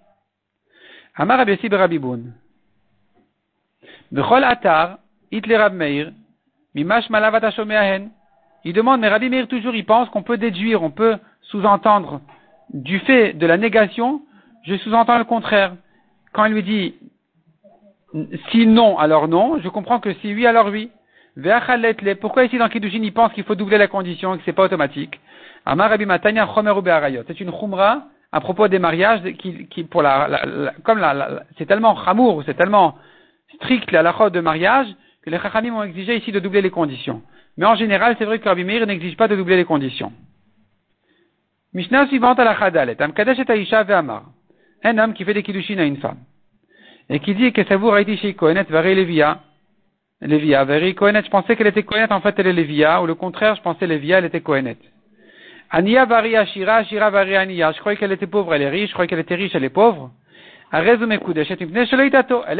Amar 1.16 1.38
Rabbi 1.38 1.59
Rabbi 1.68 1.99
Boun. 1.99 2.33
Atar, 4.23 4.99
itler 5.30 5.56
Rabbi 5.56 5.76
Meir, 5.76 6.12
mimash 6.75 7.09
Il 8.64 8.73
demande, 8.73 9.00
mais 9.00 9.09
Rabbi 9.09 9.28
Meir 9.28 9.49
toujours, 9.49 9.75
il 9.75 9.85
pense 9.85 10.09
qu'on 10.11 10.23
peut 10.23 10.37
déduire, 10.38 10.83
on 10.83 10.90
peut 10.90 11.16
sous-entendre 11.42 12.21
du 12.73 12.99
fait 13.00 13.33
de 13.35 13.47
la 13.47 13.56
négation, 13.56 14.23
je 14.64 14.76
sous-entends 14.76 15.18
le 15.18 15.25
contraire. 15.25 15.75
Quand 16.33 16.47
il 16.47 16.54
lui 16.54 16.62
dit 16.62 16.94
si 18.50 18.66
non, 18.66 18.99
alors 18.99 19.28
non, 19.28 19.59
je 19.61 19.68
comprends 19.68 20.00
que 20.00 20.14
si 20.14 20.33
oui, 20.35 20.47
alors 20.47 20.68
oui. 20.68 20.90
Pourquoi 22.21 22.44
ici 22.44 22.59
dans 22.59 22.68
Kiddushin 22.68 23.02
il 23.02 23.12
pense 23.12 23.33
qu'il 23.33 23.42
faut 23.42 23.56
doubler 23.56 23.78
la 23.78 23.88
condition 23.88 24.35
et 24.35 24.38
que 24.38 24.44
c'est 24.44 24.52
pas 24.52 24.64
automatique? 24.64 25.18
C'est 25.66 27.40
une 27.40 27.52
khumra 27.52 28.02
à 28.30 28.40
propos 28.40 28.68
des 28.68 28.78
mariages 28.78 29.23
qui, 29.38 29.66
qui 29.66 29.85
pour 29.85 30.02
la, 30.02 30.73
comme 30.85 30.99
la, 30.99 31.42
c'est 31.59 31.66
tellement 31.66 31.97
chamour, 32.04 32.42
c'est 32.47 32.54
tellement 32.54 32.94
strict 33.56 33.90
la 33.92 34.02
lachot 34.02 34.30
de 34.30 34.40
mariage 34.40 34.88
que 35.23 35.30
les 35.30 35.38
chachamim 35.38 35.75
ont 35.75 35.82
exigé 35.82 36.16
ici 36.16 36.32
de 36.32 36.40
doubler 36.40 36.62
les 36.62 36.70
conditions. 36.70 37.23
Mais 37.56 37.66
en 37.66 37.75
général, 37.75 38.16
c'est 38.18 38.25
vrai 38.25 38.38
que 38.38 38.49
Rabbi 38.49 38.64
n'exige 38.64 39.16
pas 39.16 39.28
de 39.28 39.37
doubler 39.37 39.56
les 39.56 39.64
conditions. 39.64 40.12
Mishnah 41.73 42.06
suivante 42.08 42.38
à 42.38 42.44
la 42.44 42.56
Chadalet. 42.58 43.00
Am 43.00 43.12
Kadesh 43.12 43.38
et 43.38 43.52
Aisha 43.52 43.80
Amar. 43.80 44.25
Un 44.82 44.99
homme 44.99 45.14
qui 45.14 45.25
fait 45.25 45.34
des 45.34 45.42
kiddushin 45.42 45.78
à 45.78 45.84
une 45.84 45.96
femme. 45.96 46.18
Et 47.08 47.20
qui 47.20 47.34
dit 47.34 47.52
que 47.52 47.64
ça 47.64 47.76
vous 47.76 47.88
raïti 47.88 48.17
chez 48.19 48.34
Kohenet 48.34 48.64
vari 48.64 48.95
Levia. 48.95 49.40
Levia, 50.21 50.64
vari 50.64 50.95
Kohenet, 50.95 51.23
je 51.25 51.30
pensais 51.30 51.56
qu'elle 51.56 51.67
était 51.67 51.82
Kohenet, 51.82 52.12
en 52.12 52.21
fait 52.21 52.34
elle 52.38 52.47
est 52.47 52.52
Levia, 52.52 53.02
ou 53.02 53.06
le 53.06 53.14
contraire, 53.14 53.56
je 53.56 53.62
pensais 53.62 53.86
Levia, 53.86 54.19
elle 54.19 54.26
était 54.26 54.40
Kohenet. 54.40 54.76
Ania 55.71 56.04
vari 56.04 56.36
Ashira, 56.36 56.76
Ashira 56.76 57.10
vari 57.10 57.34
Ania. 57.34 57.73
Je 57.73 57.80
croyais 57.80 57.99
qu'elle 57.99 58.12
était 58.12 58.28
pauvre, 58.28 58.54
elle 58.54 58.62
est 58.62 58.69
riche. 58.69 58.88
Je 58.88 58.93
croyais 58.93 59.08
qu'elle 59.08 59.19
était 59.19 59.34
riche, 59.34 59.54
elle 59.54 59.64
est 59.64 59.71
pauvre. 59.71 60.12
Elle 60.73 60.89
est 60.89 61.07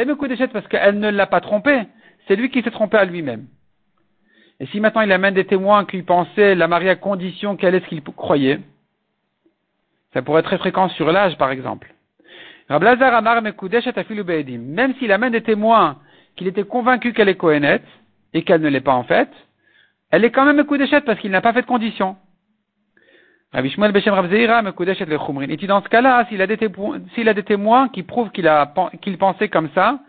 Mekudeshet 0.05 0.49
parce 0.49 0.67
qu'elle 0.69 0.99
ne 0.99 1.11
l'a 1.11 1.27
pas 1.27 1.41
trompé. 1.41 1.83
C'est 2.27 2.37
lui 2.37 2.51
qui 2.51 2.63
s'est 2.63 2.71
trompé 2.71 2.97
à 2.97 3.05
lui-même. 3.05 3.47
Et 4.61 4.67
si 4.67 4.81
maintenant 4.81 5.03
il 5.03 5.13
amène 5.13 5.35
des 5.35 5.47
témoins 5.47 5.85
qui 5.85 6.03
pensaient 6.03 6.55
la 6.55 6.69
marier 6.69 6.91
à 6.91 6.97
condition 6.97 7.57
qu'elle 7.57 7.75
est 7.75 7.81
ce 7.81 7.89
qu'il 7.89 8.03
croyait, 8.03 8.61
ça 10.13 10.23
pourrait 10.23 10.41
être 10.41 10.47
très 10.47 10.59
fréquent 10.59 10.89
sur 10.91 11.11
l'âge, 11.11 11.37
par 11.39 11.51
exemple. 11.51 11.93
Amar 12.69 13.43
Même 13.43 14.95
s'il 14.95 15.13
amène 15.13 15.33
des 15.33 15.43
témoins 15.43 15.99
qu'il 16.37 16.47
était 16.47 16.65
convaincu 16.65 17.13
qu'elle 17.13 17.29
est 17.29 17.35
Kohenet, 17.35 17.83
et 18.35 18.43
qu'elle 18.43 18.61
ne 18.61 18.69
l'est 18.69 18.81
pas 18.81 18.95
en 18.95 19.05
fait, 19.05 19.31
elle 20.11 20.25
est 20.25 20.31
quand 20.31 20.45
même 20.45 20.57
Mekudeshet 20.57 21.01
parce 21.03 21.19
qu'il 21.21 21.31
n'a 21.31 21.41
pas 21.41 21.53
fait 21.53 21.63
de 21.63 21.67
condition. 21.67 22.17
Rabbi 23.55 23.71
Shmuel 23.71 23.93
Beshem 23.93 24.13
Mekudeshet 24.65 25.05
le 25.05 25.17
Chumrin. 25.17 25.49
Et 25.49 25.57
dans 25.69 25.81
ce 25.81 25.89
cas-là, 25.89 26.27
s'il 26.29 26.43
a, 26.43 27.35
des 27.35 27.43
témoins 27.45 27.89
qui 27.89 28.03
prouvent 28.03 28.31
qu'il 28.31 28.51
qu'il 29.01 29.17
pensait 29.17 29.49
comme 29.49 29.69
ça, 29.77 30.01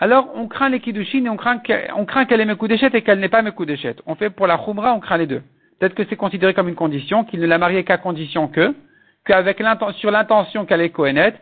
alors 0.00 0.32
on 0.34 0.48
craint 0.48 0.68
les 0.68 0.80
Kiddushin 0.80 1.24
et 1.24 1.28
on 1.28 1.36
craint 1.36 1.58
qu'elle 1.60 2.40
est 2.40 2.44
Mekudeshet 2.44 2.90
et 2.94 3.02
qu'elle 3.02 3.20
n'est 3.20 3.28
pas 3.28 3.42
Mekudeshet. 3.42 3.96
On 4.06 4.16
fait 4.16 4.30
pour 4.30 4.48
la 4.48 4.58
Chumra, 4.58 4.94
on 4.94 4.98
craint 4.98 5.16
les 5.16 5.28
deux. 5.28 5.42
Peut-être 5.78 5.94
que 5.94 6.02
c'est 6.10 6.16
considéré 6.16 6.54
comme 6.54 6.68
une 6.68 6.74
condition, 6.74 7.22
qu'il 7.22 7.38
ne 7.38 7.46
l'a 7.46 7.58
mariée 7.58 7.84
qu'à 7.84 7.98
condition 7.98 8.48
que, 8.48 8.74
qu'avec 9.24 9.62
sur 9.98 10.10
l'intention 10.10 10.64
qu'elle 10.64 10.80
est 10.80 10.90
Kohenet, 10.90 11.34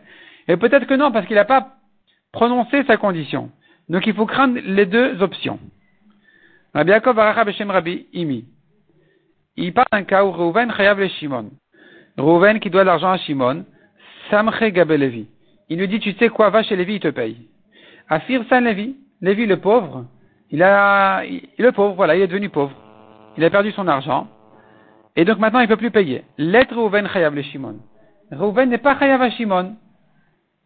et 0.47 0.57
peut-être 0.57 0.85
que 0.85 0.93
non, 0.93 1.11
parce 1.11 1.25
qu'il 1.25 1.37
n'a 1.37 1.45
pas 1.45 1.69
prononcé 2.31 2.83
sa 2.83 2.97
condition. 2.97 3.49
Donc 3.89 4.05
il 4.05 4.13
faut 4.13 4.27
craindre 4.27 4.59
les 4.63 4.85
deux 4.85 5.23
options. 5.23 5.59
Rabbi 6.75 6.91
Yaakov 6.91 7.15
Beshem 7.45 7.71
Rabbi 7.71 8.05
Imi. 8.13 8.45
Il 9.57 9.73
parle 9.73 9.87
d'un 9.91 10.03
cas 10.03 10.23
où 10.23 10.31
Reuven 10.31 10.71
chayav 10.71 10.99
le 10.99 11.07
Shimon. 11.07 11.49
Reuven 12.17 12.59
qui 12.59 12.69
doit 12.69 12.83
l'argent 12.83 13.11
à 13.11 13.17
Shimon, 13.17 13.65
Samche 14.29 14.63
Gabelevi. 14.71 15.27
Il 15.69 15.79
lui 15.79 15.87
dit, 15.87 15.99
tu 15.99 16.13
sais 16.13 16.29
quoi, 16.29 16.51
va 16.51 16.61
chez 16.61 16.75
Lévi, 16.75 16.95
il 16.95 16.99
te 16.99 17.07
paye. 17.07 17.37
Afir 18.07 18.43
San 18.49 18.63
Lévi, 18.63 18.95
Lévi 19.21 19.47
le 19.47 19.57
pauvre, 19.57 20.05
il 20.51 20.61
a, 20.61 21.23
le 21.23 21.71
pauvre, 21.71 21.95
voilà, 21.95 22.15
il 22.15 22.21
est 22.21 22.27
devenu 22.27 22.49
pauvre. 22.49 22.75
Il 23.35 23.43
a 23.43 23.49
perdu 23.49 23.71
son 23.71 23.87
argent. 23.87 24.27
Et 25.15 25.25
donc 25.25 25.39
maintenant, 25.39 25.59
il 25.59 25.63
ne 25.63 25.67
peut 25.67 25.77
plus 25.77 25.91
payer. 25.91 26.23
L'être 26.37 26.75
Reuven 26.75 27.07
chayav 27.07 27.33
le 27.33 27.41
Shimon. 27.41 27.77
Reuven 28.31 28.69
n'est 28.69 28.77
pas 28.77 28.97
chayav 28.97 29.21
à 29.23 29.31
Shimon. 29.31 29.75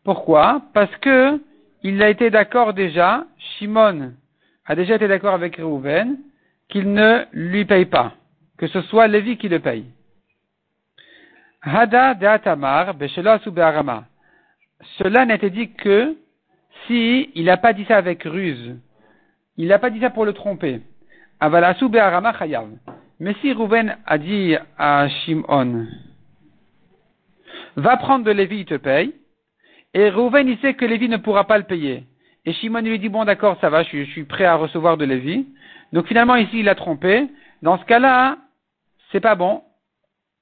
Pourquoi? 0.03 0.61
Parce 0.73 0.95
que 0.97 1.39
il 1.83 2.03
a 2.03 2.09
été 2.09 2.29
d'accord 2.29 2.73
déjà, 2.73 3.23
Shimon 3.37 4.11
a 4.65 4.75
déjà 4.75 4.95
été 4.95 5.07
d'accord 5.07 5.33
avec 5.33 5.55
Reuven 5.55 6.17
qu'il 6.69 6.91
ne 6.91 7.23
lui 7.31 7.65
paye 7.65 7.85
pas 7.85 8.13
que 8.61 8.67
ce 8.67 8.81
soit 8.83 9.07
Lévi 9.07 9.37
qui 9.37 9.49
le 9.49 9.59
paye. 9.59 9.85
Hada 11.63 12.13
de 12.13 12.27
Atamar, 12.27 12.93
Be'arama. 12.93 14.05
Cela 14.99 15.25
n'était 15.25 15.49
dit 15.49 15.71
que 15.71 16.15
si 16.85 17.31
il 17.33 17.45
n'a 17.45 17.57
pas 17.57 17.73
dit 17.73 17.85
ça 17.85 17.97
avec 17.97 18.21
ruse. 18.23 18.77
Il 19.57 19.67
n'a 19.67 19.79
pas 19.79 19.89
dit 19.89 19.99
ça 19.99 20.11
pour 20.11 20.25
le 20.25 20.33
tromper. 20.33 20.81
Avalasu 21.39 21.89
Be'arama 21.89 22.37
Chayav. 22.37 22.69
Mais 23.19 23.33
si 23.41 23.51
Rouven 23.51 23.97
a 24.05 24.17
dit 24.19 24.55
à 24.77 25.09
Shimon, 25.09 25.87
va 27.77 27.97
prendre 27.97 28.25
de 28.25 28.31
Lévi, 28.31 28.59
il 28.59 28.65
te 28.65 28.75
paye, 28.75 29.15
et 29.95 30.11
Rouven, 30.11 30.47
il 30.47 30.59
sait 30.59 30.75
que 30.75 30.85
Lévi 30.85 31.09
ne 31.09 31.17
pourra 31.17 31.45
pas 31.45 31.57
le 31.57 31.63
payer. 31.63 32.03
Et 32.45 32.53
Shimon 32.53 32.81
lui 32.81 32.99
dit, 32.99 33.09
bon 33.09 33.25
d'accord, 33.25 33.57
ça 33.59 33.71
va, 33.71 33.81
je, 33.81 34.03
suis 34.03 34.23
prêt 34.23 34.45
à 34.45 34.53
recevoir 34.53 34.97
de 34.97 35.05
Lévi. 35.05 35.47
Donc 35.93 36.05
finalement, 36.05 36.35
ici, 36.35 36.59
il 36.59 36.69
a 36.69 36.75
trompé. 36.75 37.27
Dans 37.63 37.79
ce 37.79 37.85
cas-là, 37.85 38.37
c'est 39.11 39.19
pas 39.19 39.35
bon. 39.35 39.63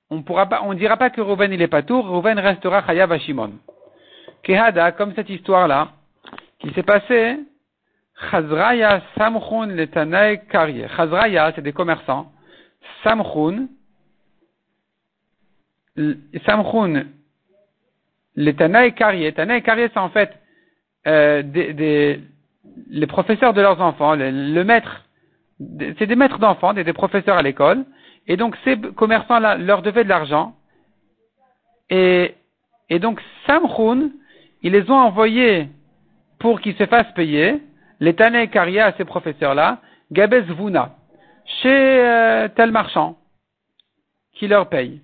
On 0.10 0.23
pourra 0.23 0.47
pas, 0.47 0.62
on 0.63 0.73
dira 0.73 0.97
pas 0.97 1.10
que 1.10 1.21
Rouven 1.21 1.53
il 1.53 1.62
est 1.62 1.67
pas 1.67 1.84
tour, 1.84 2.08
Rouven 2.08 2.39
restera 2.39 2.86
Chayav 2.86 3.12
à 3.12 3.19
Shimon. 3.19 3.53
Kehada, 4.43 4.91
comme 4.91 5.13
cette 5.15 5.29
histoire-là, 5.29 5.89
qui 6.60 6.71
s'est 6.73 6.84
passée, 6.84 7.39
Chazraya 8.32 9.01
Samchun 9.17 9.67
Letanae 9.67 10.45
Karye. 10.47 10.88
Chazraya, 10.95 11.51
c'est 11.55 11.62
des 11.62 11.73
commerçants. 11.73 12.32
Samchun, 13.03 13.67
Samchun 16.45 17.05
Letanae 18.36 18.93
Karye. 18.93 19.34
Tanae 19.34 19.62
Karye, 19.62 19.89
c'est 19.93 19.99
en 19.99 20.10
fait 20.10 20.34
euh, 21.08 21.43
des, 21.43 22.19
les 22.89 23.08
professeurs 23.08 23.53
de 23.53 23.62
leurs 23.62 23.82
enfants, 23.82 24.15
le, 24.15 24.63
maître, 24.63 25.05
c'est 25.97 26.08
des 26.08 26.15
maîtres 26.15 26.39
d'enfants, 26.39 26.73
des 26.73 26.93
professeurs 26.93 27.38
à 27.38 27.41
l'école, 27.41 27.86
et 28.27 28.38
donc 28.38 28.55
ces 28.63 28.79
commerçants-là 28.79 29.58
leur 29.58 29.82
devaient 29.82 30.03
de 30.03 30.10
l'argent. 30.10 30.55
Et, 31.89 32.36
donc 32.99 33.21
Samchun, 33.47 34.10
ils 34.62 34.71
les 34.71 34.89
ont 34.91 34.97
envoyés 34.97 35.67
pour 36.39 36.62
qu'ils 36.62 36.75
se 36.75 36.86
fassent 36.86 37.13
payer, 37.13 37.62
les 37.99 38.15
Tané 38.15 38.47
Karia 38.47 38.86
à 38.86 38.93
ces 38.93 39.05
professeurs-là, 39.05 39.79
Gabez 40.12 40.41
Vuna, 40.41 40.95
chez 41.62 41.69
euh, 41.69 42.47
tel 42.55 42.71
marchand. 42.71 43.17
qui 44.34 44.47
leur 44.47 44.69
paye. 44.69 45.01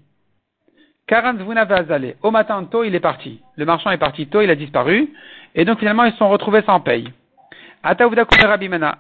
Karan 1.08 1.38
Zvuna 1.38 1.66
Vazale. 1.66 2.16
Au 2.24 2.32
matin 2.32 2.64
tôt, 2.64 2.84
il 2.84 2.96
est 2.96 3.00
parti. 3.00 3.42
Le 3.58 3.66
marchand 3.66 3.92
est 3.92 3.98
parti 3.98 4.28
tôt, 4.28 4.42
il 4.42 4.50
a 4.50 4.56
disparu. 4.56 5.10
Et 5.54 5.66
donc 5.66 5.80
finalement, 5.80 6.06
ils 6.06 6.14
se 6.14 6.18
sont 6.18 6.30
retrouvés 6.30 6.64
sans 6.64 6.80
paye. 6.80 7.12
Ataouda 7.84 8.26
Rabimana. 8.42 8.98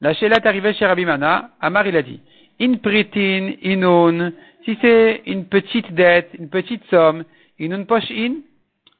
La 0.00 0.14
Sheila 0.14 0.36
est 0.36 0.46
arrivée 0.46 0.72
chez 0.74 0.86
Rabimana. 0.86 1.50
Amar, 1.60 1.86
il 1.86 1.96
a 1.96 2.02
dit. 2.02 2.20
In 2.60 2.74
pritin, 2.78 3.52
inun. 3.62 4.32
Si 4.64 4.76
c'est 4.80 5.22
une 5.26 5.46
petite 5.46 5.92
dette, 5.94 6.30
une 6.38 6.48
petite 6.48 6.84
somme, 6.90 7.24
inun 7.58 7.84
poche 7.84 8.10
in, 8.10 8.36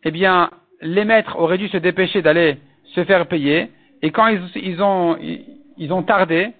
eh 0.05 0.11
bien, 0.11 0.51
les 0.81 1.05
maîtres 1.05 1.39
auraient 1.39 1.59
dû 1.59 1.69
se 1.69 1.77
dépêcher 1.77 2.23
d'aller 2.23 2.57
se 2.95 3.05
faire 3.05 3.27
payer. 3.27 3.69
Et 4.03 4.11
quand 4.11 4.29
ils, 4.29 4.81
ont, 4.83 6.03
tardé, 6.03 6.53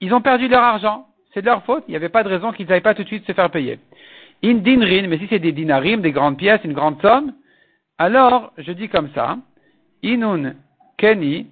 ils 0.00 0.12
ont 0.12 0.20
perdu 0.20 0.48
leur 0.48 0.62
argent. 0.62 1.06
C'est 1.32 1.42
de 1.42 1.46
leur 1.46 1.62
faute. 1.64 1.84
Il 1.86 1.92
n'y 1.92 1.96
avait 1.96 2.08
pas 2.08 2.24
de 2.24 2.28
raison 2.28 2.52
qu'ils 2.52 2.66
n'aillent 2.66 2.80
pas 2.80 2.94
tout 2.94 3.04
de 3.04 3.08
suite 3.08 3.26
se 3.26 3.32
faire 3.32 3.50
payer. 3.50 3.78
In 4.44 4.54
dinrin, 4.54 5.06
mais 5.08 5.18
si 5.18 5.26
c'est 5.28 5.38
des 5.38 5.52
dinarim, 5.52 6.00
des 6.00 6.12
grandes 6.12 6.36
pièces, 6.36 6.60
une 6.64 6.72
grande 6.72 7.00
somme, 7.00 7.32
alors 7.98 8.52
je 8.58 8.72
dis 8.72 8.88
comme 8.88 9.10
ça. 9.14 9.38
Inun 10.02 10.54
keni. 10.98 11.46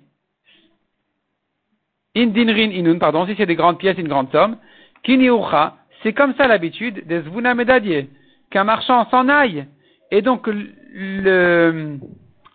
In 2.17 2.29
dinrin 2.29 2.71
inun, 2.71 2.99
pardon, 2.99 3.27
si 3.27 3.35
c'est 3.37 3.47
des 3.47 3.57
grandes 3.57 3.79
pièces, 3.79 3.99
une 3.99 4.09
grande 4.09 4.31
somme. 4.31 4.57
Kini 5.03 5.29
ucha. 5.29 5.77
C'est 6.03 6.13
comme 6.13 6.35
ça 6.35 6.47
l'habitude 6.47 7.07
des 7.07 7.23
zvuna 7.23 7.55
medadier. 7.55 8.09
Qu'un 8.51 8.65
marchand 8.65 9.09
s'en 9.11 9.29
aille. 9.29 9.67
Et 10.11 10.23
donc, 10.23 10.47
le, 10.47 11.99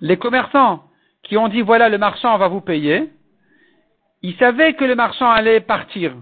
les 0.02 0.17
commerçants 0.17 0.84
qui 1.24 1.36
ont 1.38 1.48
dit 1.48 1.62
voilà, 1.62 1.89
le 1.89 1.98
marchand 1.98 2.38
va 2.38 2.48
vous 2.48 2.62
payer, 2.62 3.10
ils 4.22 4.36
savaient 4.36 4.74
que 4.74 4.86
le 4.86 4.95
marchand 4.95 5.30
allait 5.30 5.60
partir. 5.60 6.13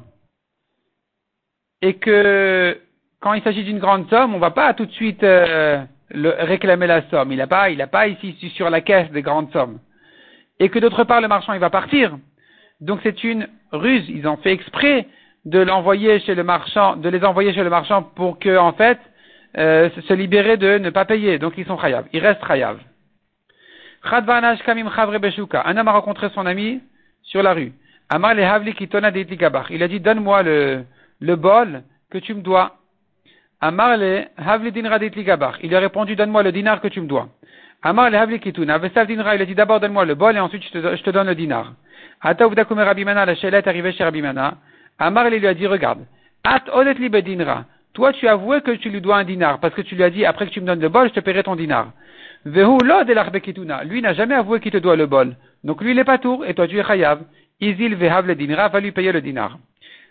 Et 1.82 1.96
que 1.96 2.80
quand 3.20 3.34
il 3.34 3.44
s'agit 3.44 3.64
d'une 3.64 3.80
grande 3.80 4.10
somme, 4.10 4.34
on 4.34 4.38
ne 4.38 4.42
va 4.42 4.52
pas 4.52 4.74
tout 4.74 4.86
de 4.86 4.92
suite 4.92 5.24
euh, 5.24 5.84
réclamer 6.12 6.88
la 6.88 7.08
somme. 7.10 7.32
Il 7.32 7.38
n'a 7.38 7.48
pas, 7.48 7.70
il 7.70 7.86
pas 7.88 8.08
ici 8.08 8.36
sur 8.56 8.70
la 8.70 8.82
caisse 8.82 9.12
des 9.12 9.22
grandes 9.22 9.52
sommes. 9.52 9.80
Et 10.60 10.70
que 10.70 10.80
d'autre 10.80 11.04
part, 11.04 11.22
le 11.22 11.28
marchand, 11.28 11.54
il 11.54 11.60
va 11.60 11.70
partir. 11.70 12.18
Donc 12.82 13.00
c'est 13.04 13.24
une 13.24 13.48
ruse. 13.72 14.08
Ils 14.10 14.28
ont 14.28 14.38
fait 14.38 14.52
exprès 14.52 15.08
de 15.46 15.60
l'envoyer 15.60 16.20
chez 16.20 16.36
le 16.36 16.44
marchand, 16.44 16.96
de 16.98 17.10
les 17.10 17.24
envoyer 17.24 17.54
chez 17.54 17.64
le 17.64 17.70
marchand 17.70 18.04
pour 18.04 18.38
que, 18.40 18.58
en 18.58 18.74
fait, 18.74 19.00
euh, 19.58 19.90
se 20.08 20.14
libérer 20.14 20.58
de 20.58 20.78
ne 20.78 20.90
pas 20.90 21.06
payer. 21.06 21.40
Donc 21.40 21.54
ils 21.58 21.66
sont 21.66 21.78
chayav. 21.78 22.06
Ils 22.14 22.20
restent 22.20 22.46
chayav. 22.46 22.80
Un 24.04 25.78
homme 25.78 25.88
a 25.88 25.92
rencontré 25.92 26.30
son 26.30 26.46
ami 26.46 26.82
sur 27.24 27.42
la 27.44 27.54
rue. 27.54 27.74
Amar 28.10 28.38
havli 28.38 28.76
Il 29.70 29.84
a 29.84 29.88
dit, 29.88 30.00
donne-moi 30.00 30.44
le, 30.44 30.84
le 31.20 31.36
bol 31.36 31.84
que 32.10 32.18
tu 32.20 32.34
me 32.34 32.42
dois. 32.42 32.78
Amar 33.60 33.98
le 33.98 34.26
havli 34.38 34.72
dinra 34.72 35.00
Il 35.62 35.76
a 35.76 35.80
répondu, 35.80 36.16
donne-moi 36.16 36.44
le 36.44 36.52
dinar 36.52 36.80
que 36.80 36.88
tu 36.88 37.02
me 37.02 37.08
dois. 37.08 37.30
Amar 37.82 38.14
havli. 38.14 38.40
Il 38.46 38.72
a 38.72 39.46
dit, 39.46 39.56
d'abord 39.56 39.80
donne-moi 39.80 40.06
le 40.06 40.16
bol 40.16 40.36
et 40.36 40.40
ensuite 40.40 40.64
je 40.64 40.80
te, 40.80 40.96
je 40.96 41.04
te 41.04 41.10
donne 41.10 41.28
le 41.28 41.36
dinar. 41.36 41.74
Ata 42.22 42.48
uvdakume 42.48 42.84
rabimana. 42.84 43.26
La 43.26 43.36
shela 43.36 43.60
est 43.60 43.68
arrivée 43.68 43.92
chez 43.92 44.04
rabimana. 44.04 44.58
Amar 45.00 45.30
lui 45.30 45.46
a 45.46 45.54
dit, 45.54 45.68
regarde. 45.68 46.06
At 46.44 46.64
odet 46.74 46.96
li 46.96 47.10
bedinra. 47.10 47.66
Toi, 47.94 48.14
tu 48.14 48.28
as 48.28 48.34
avoué 48.34 48.62
que 48.62 48.72
tu 48.72 48.90
lui 48.90 49.02
dois 49.02 49.18
un 49.18 49.24
dinar, 49.24 49.60
parce 49.60 49.74
que 49.74 49.82
tu 49.82 49.96
lui 49.96 50.04
as 50.04 50.12
dit, 50.12 50.24
après 50.24 50.46
que 50.46 50.52
tu 50.52 50.62
me 50.62 50.68
donnes 50.68 50.80
le 50.80 50.90
bol, 50.90 51.10
je 51.10 51.14
te 51.14 51.20
paierai 51.20 51.44
ton 51.44 51.56
dinar. 51.56 51.94
Vehu 52.46 52.78
lo 52.84 53.04
de 53.04 53.84
Lui 53.86 54.02
n'a 54.02 54.14
jamais 54.14 54.36
avoué 54.36 54.60
qu'il 54.60 54.72
te 54.72 54.78
doit 54.78 54.96
le 54.96 55.08
bol. 55.08 55.36
Donc 55.64 55.82
lui, 55.82 55.92
il 55.92 56.00
est 56.00 56.04
pas 56.04 56.20
tour, 56.20 56.46
et 56.46 56.54
toi, 56.54 56.68
tu 56.68 56.78
es 56.78 56.84
chayav. 56.84 57.22
Izil 57.60 57.96
vehav 57.96 58.28
le 58.28 58.36
dinar, 58.36 58.70
va 58.70 58.80
lui 58.80 58.92
payer 58.92 59.12
le 59.12 59.22
dinar. 59.22 59.58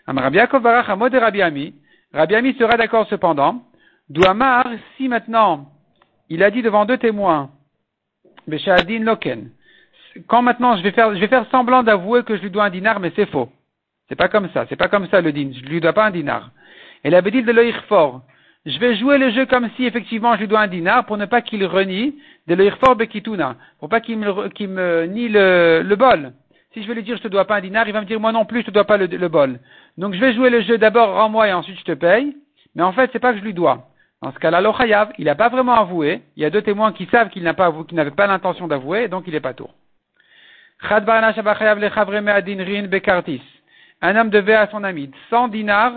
Am 0.05 0.17
Rabbi 0.17 0.37
Yaakov 0.37 0.61
barach 0.61 0.89
amod 0.89 1.13
Rabbi 1.13 1.41
Ami. 1.41 1.73
Rabbi 2.13 2.35
Ami 2.35 2.53
sera 2.55 2.75
d'accord 2.75 3.07
cependant. 3.07 3.63
Douamar, 4.09 4.67
si 4.97 5.07
maintenant, 5.07 5.69
il 6.29 6.43
a 6.43 6.51
dit 6.51 6.61
devant 6.61 6.85
deux 6.85 6.97
témoins, 6.97 7.49
Beshadin 8.47 8.99
Loken, 8.99 9.49
quand 10.27 10.41
maintenant 10.41 10.77
je 10.77 10.83
vais 10.83 10.91
faire, 10.91 11.13
je 11.13 11.19
vais 11.19 11.27
faire 11.27 11.45
semblant 11.51 11.83
d'avouer 11.83 12.23
que 12.23 12.35
je 12.35 12.41
lui 12.41 12.49
dois 12.49 12.65
un 12.65 12.69
dinar, 12.69 12.99
mais 12.99 13.11
c'est 13.15 13.29
faux. 13.29 13.49
C'est 14.09 14.15
pas 14.15 14.29
comme 14.29 14.49
ça, 14.53 14.65
c'est 14.69 14.75
pas 14.75 14.87
comme 14.87 15.07
ça 15.07 15.21
le 15.21 15.31
din. 15.31 15.51
Je 15.53 15.65
lui 15.67 15.81
dois 15.81 15.93
pas 15.93 16.05
un 16.05 16.11
dinar. 16.11 16.51
Et 17.03 17.09
la 17.09 17.21
dit 17.21 17.43
de 17.43 17.71
fort. 17.87 18.21
Je 18.65 18.79
vais 18.79 18.95
jouer 18.97 19.17
le 19.17 19.31
jeu 19.31 19.45
comme 19.45 19.69
si 19.75 19.85
effectivement 19.85 20.33
je 20.35 20.41
lui 20.41 20.47
dois 20.47 20.61
un 20.61 20.67
dinar 20.67 21.05
pour 21.05 21.17
ne 21.17 21.25
pas 21.25 21.41
qu'il 21.41 21.65
renie 21.65 22.15
de 22.47 22.69
fort 22.81 22.95
bekituna, 22.95 23.55
pour 23.79 23.87
pas 23.87 24.01
qu'il 24.01 24.17
me, 24.17 24.67
me 24.67 25.05
nie 25.05 25.29
le, 25.29 25.83
le 25.85 25.95
bol. 25.95 26.33
Si 26.73 26.83
je 26.83 26.87
vais 26.87 26.95
lui 26.95 27.03
dire 27.03 27.17
je 27.17 27.23
te 27.23 27.27
dois 27.27 27.45
pas 27.45 27.57
un 27.57 27.61
dinar, 27.61 27.87
il 27.87 27.93
va 27.93 28.01
me 28.01 28.05
dire 28.05 28.19
moi 28.19 28.31
non 28.31 28.45
plus 28.45 28.61
je 28.61 28.65
te 28.65 28.71
dois 28.71 28.85
pas 28.85 28.97
le, 28.97 29.05
le 29.05 29.27
bol. 29.29 29.59
Donc 29.97 30.13
je 30.13 30.19
vais 30.19 30.33
jouer 30.33 30.49
le 30.49 30.61
jeu 30.61 30.77
d'abord 30.77 31.13
rends-moi 31.13 31.47
et 31.47 31.53
ensuite 31.53 31.79
je 31.79 31.85
te 31.85 31.93
paye. 31.93 32.35
Mais 32.75 32.83
en 32.83 32.91
fait 32.91 33.09
c'est 33.13 33.19
pas 33.19 33.33
que 33.33 33.39
je 33.39 33.43
lui 33.43 33.53
dois. 33.53 33.87
Dans 34.21 34.31
ce 34.31 34.39
cas-là, 34.39 34.61
l'Ochayav, 34.61 35.11
il 35.19 35.25
n'a 35.25 35.35
pas 35.35 35.49
vraiment 35.49 35.75
avoué. 35.75 36.21
Il 36.35 36.41
y 36.41 36.45
a 36.45 36.49
deux 36.49 36.63
témoins 36.63 36.91
qui 36.91 37.05
savent 37.05 37.29
qu'il 37.29 37.43
n'a 37.43 37.53
pas 37.53 37.71
n'avait 37.91 38.11
pas 38.11 38.25
l'intention 38.25 38.67
d'avouer, 38.67 39.07
donc 39.07 39.25
il 39.27 39.33
n'est 39.33 39.39
pas 39.39 39.53
tour. 39.53 39.73
Un 44.01 44.15
homme 44.15 44.29
devait 44.29 44.53
à 44.53 44.67
son 44.67 44.83
ami 44.83 45.11
100 45.29 45.47
dinars 45.47 45.93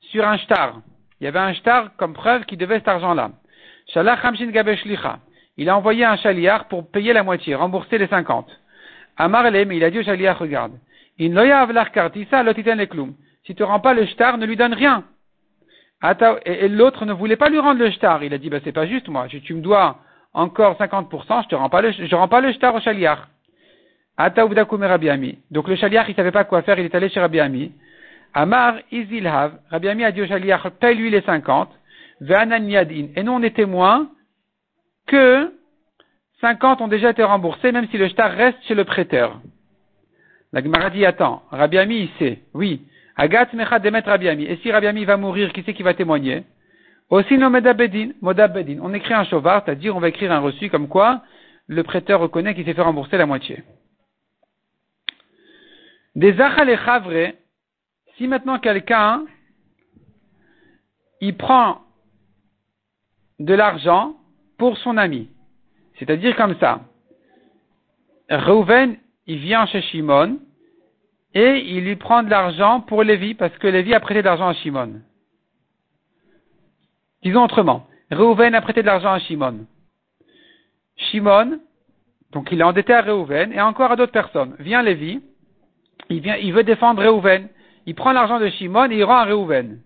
sur 0.00 0.26
un 0.26 0.36
shtar. 0.36 0.80
Il 1.20 1.24
y 1.24 1.26
avait 1.26 1.38
un 1.38 1.54
shtar 1.54 1.96
comme 1.96 2.12
preuve 2.12 2.44
qui 2.44 2.56
devait 2.56 2.78
cet 2.78 2.88
argent-là. 2.88 3.30
Il 5.56 5.68
a 5.68 5.76
envoyé 5.76 6.04
un 6.04 6.16
chaliar 6.16 6.68
pour 6.68 6.90
payer 6.90 7.12
la 7.12 7.22
moitié, 7.22 7.54
rembourser 7.54 7.98
les 7.98 8.08
50. 8.08 8.46
Amarle, 9.16 9.64
mais 9.66 9.76
il 9.76 9.84
a 9.84 9.90
dit 9.90 10.00
au 10.00 10.02
chaliar, 10.02 10.38
regarde. 10.38 10.72
Si 11.16 11.28
tu 13.54 13.62
ne 13.62 13.62
rends 13.62 13.80
pas 13.80 13.94
le 13.94 14.06
shtar, 14.06 14.36
ne 14.36 14.46
lui 14.46 14.56
donne 14.56 14.74
rien. 14.74 15.04
Et 16.44 16.68
l'autre 16.68 17.04
ne 17.06 17.12
voulait 17.12 17.36
pas 17.36 17.48
lui 17.48 17.58
rendre 17.58 17.78
le 17.78 17.90
shtar. 17.90 18.24
Il 18.24 18.34
a 18.34 18.38
dit, 18.38 18.50
bah, 18.50 18.58
c'est 18.64 18.72
pas 18.72 18.86
juste, 18.86 19.08
moi. 19.08 19.28
Tu 19.28 19.54
me 19.54 19.60
dois 19.60 19.98
encore 20.32 20.76
50%, 20.76 21.44
je 21.44 21.48
te 21.48 21.54
rends 21.54 21.68
pas 21.68 21.80
le, 21.80 22.16
rends 22.16 22.28
pas 22.28 22.40
le 22.40 22.52
shtar 22.52 22.74
au 22.74 22.80
chaliar. 22.80 23.28
Donc 24.16 25.68
le 25.68 25.76
chaliar, 25.76 26.08
il 26.08 26.14
savait 26.14 26.30
pas 26.30 26.44
quoi 26.44 26.62
faire, 26.62 26.78
il 26.78 26.84
est 26.84 26.94
allé 26.94 27.08
chez 27.08 27.20
Rabbi 27.20 27.40
Ami. 27.40 27.72
Amar 28.32 28.76
Izilhav, 28.90 29.58
Rabbi 29.70 29.88
Ami 29.88 30.04
a 30.04 30.12
dit 30.12 30.22
au 30.22 30.26
Shaliach, 30.26 30.68
paye-lui 30.80 31.10
les 31.10 31.22
50, 31.22 31.70
et 32.20 33.22
nous 33.22 33.32
on 33.32 33.42
est 33.42 33.54
témoins 33.54 34.08
que 35.06 35.52
50 36.40 36.80
ont 36.80 36.88
déjà 36.88 37.10
été 37.10 37.22
remboursés, 37.22 37.72
même 37.72 37.88
si 37.90 37.98
le 37.98 38.08
shtar 38.08 38.32
reste 38.32 38.58
chez 38.66 38.74
le 38.74 38.84
prêteur. 38.84 39.40
La 40.52 40.62
Gemara 40.62 40.90
dit, 40.90 41.04
attends, 41.04 41.42
Rabbi 41.50 41.78
Ami, 41.78 42.00
il 42.00 42.08
sait, 42.18 42.40
oui. 42.54 42.82
Agat 43.16 43.48
mecha 43.52 43.78
demet 43.78 44.00
Rabbi 44.00 44.28
Ami. 44.28 44.44
Et 44.44 44.56
si 44.56 44.70
Rabbi 44.70 44.86
Ami 44.86 45.04
va 45.04 45.16
mourir, 45.16 45.52
qui 45.52 45.62
c'est 45.64 45.74
qui 45.74 45.82
va 45.82 45.94
témoigner? 45.94 46.44
Aussi 47.10 47.36
modabedin. 47.36 48.78
On 48.82 48.94
écrit 48.94 49.14
un 49.14 49.24
chauvard, 49.24 49.62
c'est-à-dire 49.64 49.96
on 49.96 50.00
va 50.00 50.08
écrire 50.08 50.32
un 50.32 50.40
reçu 50.40 50.70
comme 50.70 50.88
quoi 50.88 51.22
le 51.66 51.82
prêteur 51.82 52.20
reconnaît 52.20 52.54
qu'il 52.54 52.64
s'est 52.64 52.74
fait 52.74 52.82
rembourser 52.82 53.16
la 53.16 53.26
moitié. 53.26 53.62
Des 56.14 56.36
chavre, 56.36 57.32
si 58.16 58.28
maintenant 58.28 58.58
quelqu'un, 58.58 59.24
il 61.20 61.36
prend 61.36 61.80
de 63.40 63.54
l'argent 63.54 64.14
pour 64.56 64.78
son 64.78 64.96
ami, 64.96 65.28
c'est-à-dire 65.98 66.36
comme 66.36 66.56
ça, 66.60 66.80
Reuven, 68.30 68.96
il 69.26 69.38
vient 69.38 69.66
chez 69.66 69.82
Shimon 69.82 70.38
et 71.34 71.58
il 71.66 71.84
lui 71.84 71.96
prend 71.96 72.22
de 72.22 72.30
l'argent 72.30 72.80
pour 72.80 73.02
Lévi 73.02 73.34
parce 73.34 73.56
que 73.58 73.66
Lévi 73.66 73.92
a 73.94 74.00
prêté 74.00 74.20
de 74.20 74.26
l'argent 74.26 74.48
à 74.48 74.54
Shimon. 74.54 75.00
Disons 77.22 77.44
autrement, 77.44 77.86
Reuven 78.10 78.54
a 78.54 78.60
prêté 78.60 78.82
de 78.82 78.86
l'argent 78.86 79.12
à 79.12 79.18
Shimon. 79.18 79.66
Shimon, 80.96 81.60
donc 82.30 82.52
il 82.52 82.60
est 82.60 82.64
endetté 82.64 82.92
à 82.92 83.02
Reuven 83.02 83.52
et 83.52 83.60
encore 83.60 83.90
à 83.90 83.96
d'autres 83.96 84.12
personnes. 84.12 84.54
Vient 84.58 84.82
Lévi, 84.82 85.20
il, 86.10 86.20
vient, 86.20 86.36
il 86.36 86.52
veut 86.52 86.64
défendre 86.64 87.04
Reuven 87.04 87.48
il 87.86 87.94
prend 87.94 88.12
l'argent 88.12 88.40
de 88.40 88.48
Shimon 88.48 88.90
et 88.90 88.96
il 88.96 89.04
rend 89.04 89.16
à 89.16 89.24
Réhouven. 89.24 89.78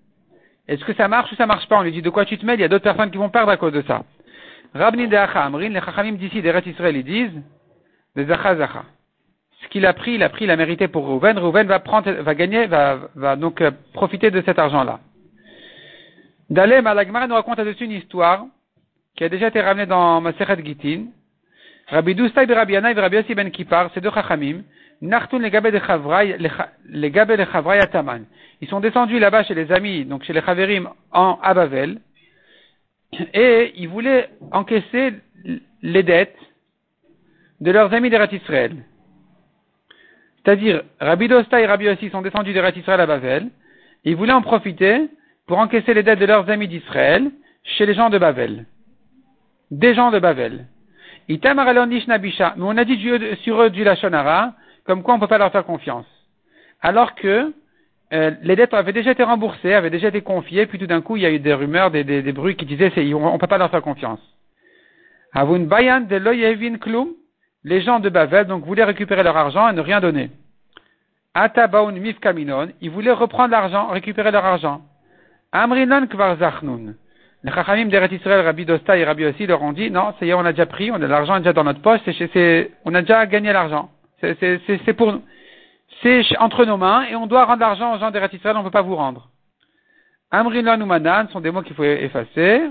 Est-ce 0.67 0.85
que 0.85 0.95
ça 0.95 1.09
marche 1.09 1.33
ou 1.33 1.37
ça 1.37 1.47
marche 1.47 1.67
pas? 1.69 1.79
On 1.79 1.83
lui 1.83 1.93
dit 1.93 2.03
de 2.03 2.11
quoi 2.11 2.25
tu 2.25 2.39
te 2.39 2.47
mêles, 2.47 2.59
il 2.59 2.63
y 2.63 2.65
a 2.65 2.69
d'autres 2.69 2.85
personnes 2.85 3.11
qui 3.11 3.19
vont 3.19 3.31
perdre 3.31 3.51
à 3.51 3.57
cause 3.57 3.73
de 3.73 3.83
ça. 3.83 4.05
Rabni 4.75 5.09
de 5.09 5.17
Achamrin, 5.17 5.69
les 5.69 5.81
Chachamim 5.81 6.13
d'ici, 6.13 6.43
des 6.43 6.53
Israël, 6.67 6.97
ils 6.97 7.05
disent, 7.05 7.43
des 8.15 8.27
Zacha 8.27 8.85
Ce 9.63 9.69
qu'il 9.69 9.87
a 9.87 9.95
pris, 9.95 10.15
il 10.15 10.23
a 10.23 10.29
pris, 10.29 10.45
il 10.45 10.51
a 10.51 10.57
mérité 10.57 10.89
pour 10.89 11.07
Réhouven. 11.07 11.39
Réhouven 11.39 11.67
va 11.67 11.81
prendre, 11.81 12.11
va 12.11 12.35
gagner, 12.35 12.67
va, 12.67 12.99
va 13.15 13.37
donc 13.37 13.61
euh, 13.61 13.71
profiter 13.95 14.31
de 14.31 14.43
cet 14.43 14.59
argent-là. 14.59 15.01
Dalem, 16.51 16.87
Alagmara 16.87 17.27
nous 17.27 17.35
raconte 17.35 17.59
là-dessus 17.59 17.85
une 17.85 17.93
histoire 17.93 18.47
qui 19.17 19.25
a 19.25 19.29
déjà 19.29 19.49
été 19.49 19.61
ramenée 19.61 19.87
dans 19.87 20.21
Maseret 20.21 20.63
Gitin. 20.65 21.07
Rabbi 21.89 22.15
Doustay 22.15 22.45
et 22.49 22.55
Rabbi 22.55 22.75
Yana 22.75 22.93
et 22.93 22.95
Rabbi 22.95 23.17
Yossi 23.17 23.35
ben 23.35 23.51
Kippar, 23.51 23.91
ces 23.95 24.01
deux 24.01 24.11
Chachamim, 24.11 24.59
les. 24.59 24.63
Ils 25.01 25.11
sont 28.69 28.81
descendus 28.81 29.19
là-bas 29.19 29.45
chez 29.45 29.55
les 29.55 29.71
amis, 29.73 30.05
donc 30.05 30.25
chez 30.25 30.33
les 30.33 30.43
Chaverim 30.43 30.89
en 31.13 31.39
Abavel, 31.43 32.01
et 33.33 33.73
ils 33.77 33.89
voulaient 33.89 34.29
encaisser 34.51 35.15
les 35.83 36.03
dettes 36.03 36.37
de 37.61 37.71
leurs 37.71 37.93
amis 37.95 38.11
des 38.11 38.19
Israël. 38.33 38.75
C'est-à-dire, 40.45 40.83
Rabbi 41.01 41.29
Dosta 41.29 41.61
et 41.61 41.67
Rabbi 41.67 41.85
Yossi 41.85 42.11
sont 42.11 42.23
descendus 42.23 42.53
des 42.53 42.73
Israël 42.77 43.01
à 43.01 43.07
Bavel, 43.07 43.51
et 44.05 44.11
ils 44.11 44.17
voulaient 44.17 44.33
en 44.33 44.43
profiter 44.43 45.09
pour 45.47 45.59
encaisser 45.59 45.95
les 45.95 46.03
dettes 46.03 46.19
de 46.19 46.27
leurs 46.27 46.51
amis 46.51 46.69
d'Israël 46.69 47.31
chez 47.63 47.87
les 47.87 47.95
gens 47.95 48.11
de 48.11 48.19
Babel. 48.19 48.67
Des 49.71 49.95
gens 49.95 50.11
de. 50.11 50.21
Itamar 51.29 51.67
Mais 51.75 51.81
on 52.59 52.77
a 52.77 52.85
dit 52.85 52.99
sur 53.43 53.63
eux 53.63 53.71
du 53.71 53.85
Lachonara, 53.85 54.55
comme 54.89 55.03
quoi 55.03 55.13
on 55.13 55.17
ne 55.19 55.21
peut 55.21 55.29
pas 55.29 55.37
leur 55.37 55.53
faire 55.53 55.67
confiance. 55.67 56.07
Alors 56.81 57.15
que 57.15 57.53
euh, 58.15 58.31
les 58.43 58.57
dettes 58.57 58.73
avaient 58.73 58.95
déjà 58.95 59.11
été 59.11 59.23
remboursées, 59.23 59.75
avaient 59.75 59.91
déjà 59.91 60.09
été 60.09 60.23
confiées, 60.23 60.65
puis 60.65 60.79
tout 60.79 60.87
d'un 60.87 61.03
coup, 61.03 61.17
il 61.17 61.23
y 61.23 61.27
a 61.27 61.31
eu 61.31 61.39
des 61.39 61.53
rumeurs, 61.53 61.91
des, 61.91 62.33
bruits 62.33 62.57
qui 62.57 62.65
disaient 62.65 62.91
on 63.13 63.35
ne 63.35 63.39
peut 63.39 63.47
pas 63.47 63.59
leur 63.59 63.71
faire 63.71 63.83
confiance. 63.83 64.21
Avun 65.35 65.61
bayan 65.61 66.01
de 66.01 66.77
klum, 66.79 67.09
les 67.65 67.83
gens 67.83 68.01
de 68.01 68.09
Babel 68.09 68.47
donc 68.47 68.65
voulaient 68.65 68.85
récupérer 68.85 69.23
leur 69.23 69.37
argent 69.37 69.69
et 69.69 69.75
ne 69.75 69.83
rien 69.83 70.01
donner. 70.01 70.31
Atabaun 71.35 71.93
mifkaminon, 71.93 72.69
ils 72.81 72.91
voulaient 72.91 73.13
reprendre 73.13 73.51
l'argent, 73.51 73.89
récupérer 73.89 74.31
leur 74.31 74.47
argent. 74.47 74.81
Amrinan 75.53 76.07
kvar 76.07 76.39
zachnun. 76.39 76.95
Les 77.45 77.53
chachamim 77.53 77.87
d'Eret 77.87 78.09
Israël, 78.11 78.41
Rabbi 78.41 78.65
Dosta 78.65 78.97
et 78.97 79.05
Rabbi 79.05 79.27
aussi 79.27 79.47
leur 79.47 79.63
ont 79.63 79.73
dit, 79.73 79.91
non, 79.91 80.15
ça 80.19 80.25
y 80.25 80.31
est, 80.31 80.35
on 80.35 80.47
a 80.47 80.53
déjà 80.53 80.65
pris, 80.65 80.91
on 80.91 80.95
a 80.95 81.07
l'argent 81.07 81.39
déjà 81.39 81.53
dans 81.53 81.65
notre 81.65 81.83
poche, 81.83 82.01
on 82.87 82.95
a 82.95 83.01
déjà 83.03 83.27
gagné 83.27 83.53
l'argent. 83.53 83.91
C'est 84.21 84.93
pour. 84.97 85.21
C'est 86.03 86.23
entre 86.39 86.65
nos 86.65 86.77
mains 86.77 87.07
et 87.07 87.17
on 87.17 87.27
doit 87.27 87.45
rendre 87.45 87.61
l'argent 87.61 87.95
aux 87.95 87.99
gens 87.99 88.11
d'Eret 88.11 88.29
Israël, 88.33 88.57
on 88.57 88.61
ne 88.61 88.65
peut 88.65 88.71
pas 88.71 88.83
vous 88.83 88.95
rendre. 88.95 89.29
Amrinan 90.31 90.81
ou 90.81 90.87
manan 90.87 91.29
sont 91.29 91.41
des 91.41 91.51
mots 91.51 91.63
qu'il 91.63 91.75
faut 91.75 91.85
effacer. 91.85 92.63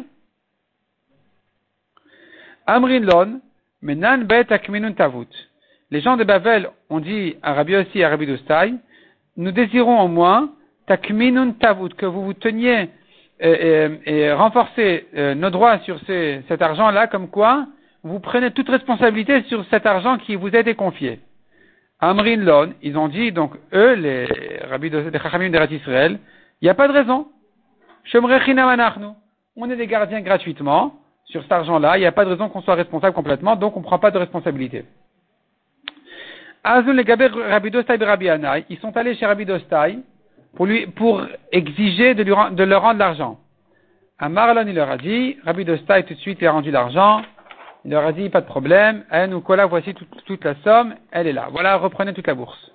Amrinlon, 2.68 3.42
menan 3.82 4.20
bet 4.26 4.52
akminun 4.52 4.94
tavut. 4.94 5.28
Les 5.90 6.02
gens 6.02 6.18
de 6.18 6.24
Bavel 6.24 6.70
ont 6.90 7.00
dit 7.00 7.36
à 7.42 7.60
aussi 7.62 8.00
et 8.00 8.04
à 8.04 8.10
Rabbi 8.10 8.28
nous 9.38 9.52
désirons 9.52 10.02
au 10.02 10.08
moins 10.08 10.52
takminun 10.86 11.52
tavut, 11.52 11.90
que 11.90 12.06
vous 12.06 12.24
vous 12.24 12.34
teniez 12.34 12.90
et, 13.40 14.32
renforcer 14.32 15.08
euh, 15.16 15.36
nos 15.36 15.50
droits 15.50 15.80
sur 15.80 16.00
cet 16.08 16.62
argent-là, 16.62 17.08
comme 17.08 17.30
quoi 17.30 17.68
vous 18.04 18.20
prenez 18.20 18.52
toute 18.52 18.70
responsabilité 18.70 19.44
sur 19.44 19.66
cet 19.66 19.86
argent 19.86 20.18
qui 20.18 20.36
vous 20.36 20.56
a 20.56 20.60
été 20.60 20.76
confié. 20.76 21.20
Amrin 22.00 22.38
Lon, 22.38 22.74
ils 22.84 22.98
ont 22.98 23.08
dit, 23.08 23.32
donc 23.32 23.54
eux, 23.74 23.94
les 23.94 24.28
rabbis 24.70 24.90
de, 24.92 25.12
Chachamim 25.12 25.52
Israël, 25.72 26.20
il 26.62 26.66
n'y 26.66 26.70
a 26.70 26.76
pas 26.76 26.88
de 26.88 26.94
raison. 26.94 27.28
On 29.56 29.70
est 29.72 29.76
des 29.76 29.88
gardiens 29.88 30.22
gratuitement 30.22 30.96
sur 31.26 31.42
cet 31.42 31.52
argent-là, 31.52 31.98
il 31.98 32.02
n'y 32.02 32.06
a 32.06 32.12
pas 32.12 32.24
de 32.24 32.30
raison 32.30 32.50
qu'on 32.50 32.62
soit 32.62 32.76
responsable 32.76 33.16
complètement, 33.16 33.56
donc 33.56 33.76
on 33.76 33.80
ne 33.80 33.86
prend 33.86 34.00
pas 34.00 34.12
de 34.12 34.18
responsabilité. 34.18 34.86
Azul 36.64 36.96
les 36.96 38.66
ils 38.70 38.78
sont 38.80 38.96
allés 38.96 39.16
chez 39.16 39.26
Rabbi 39.26 39.46
Dostai 39.46 40.00
pour, 40.56 40.66
lui, 40.66 40.88
pour 40.88 41.22
exiger 41.52 42.14
de, 42.14 42.24
lui, 42.24 42.34
de 42.52 42.64
leur 42.64 42.84
rendre 42.84 43.00
l'argent. 43.00 43.40
À 44.20 44.30
Marlon, 44.30 44.66
il 44.68 44.76
leur 44.76 44.90
a 44.90 44.98
dit, 44.98 45.38
Rabbi 45.44 45.66
Dostai 45.66 46.04
tout 46.04 46.14
de 46.14 46.20
suite 46.20 46.38
il 46.42 46.48
a 46.48 46.52
rendu 46.52 46.72
l'argent, 46.72 47.24
il 47.88 47.92
leur 47.92 48.14
pas 48.32 48.42
de 48.42 48.46
problème, 48.46 49.06
elle 49.10 49.30
nous 49.30 49.40
voilà, 49.40 49.66
voici 49.66 49.94
toute, 49.94 50.44
la 50.44 50.56
somme, 50.56 50.96
elle 51.10 51.26
est 51.26 51.32
là. 51.32 51.48
Voilà, 51.50 51.78
reprenez 51.78 52.14
toute 52.14 52.28
la 52.28 52.34
bourse. 52.34 52.72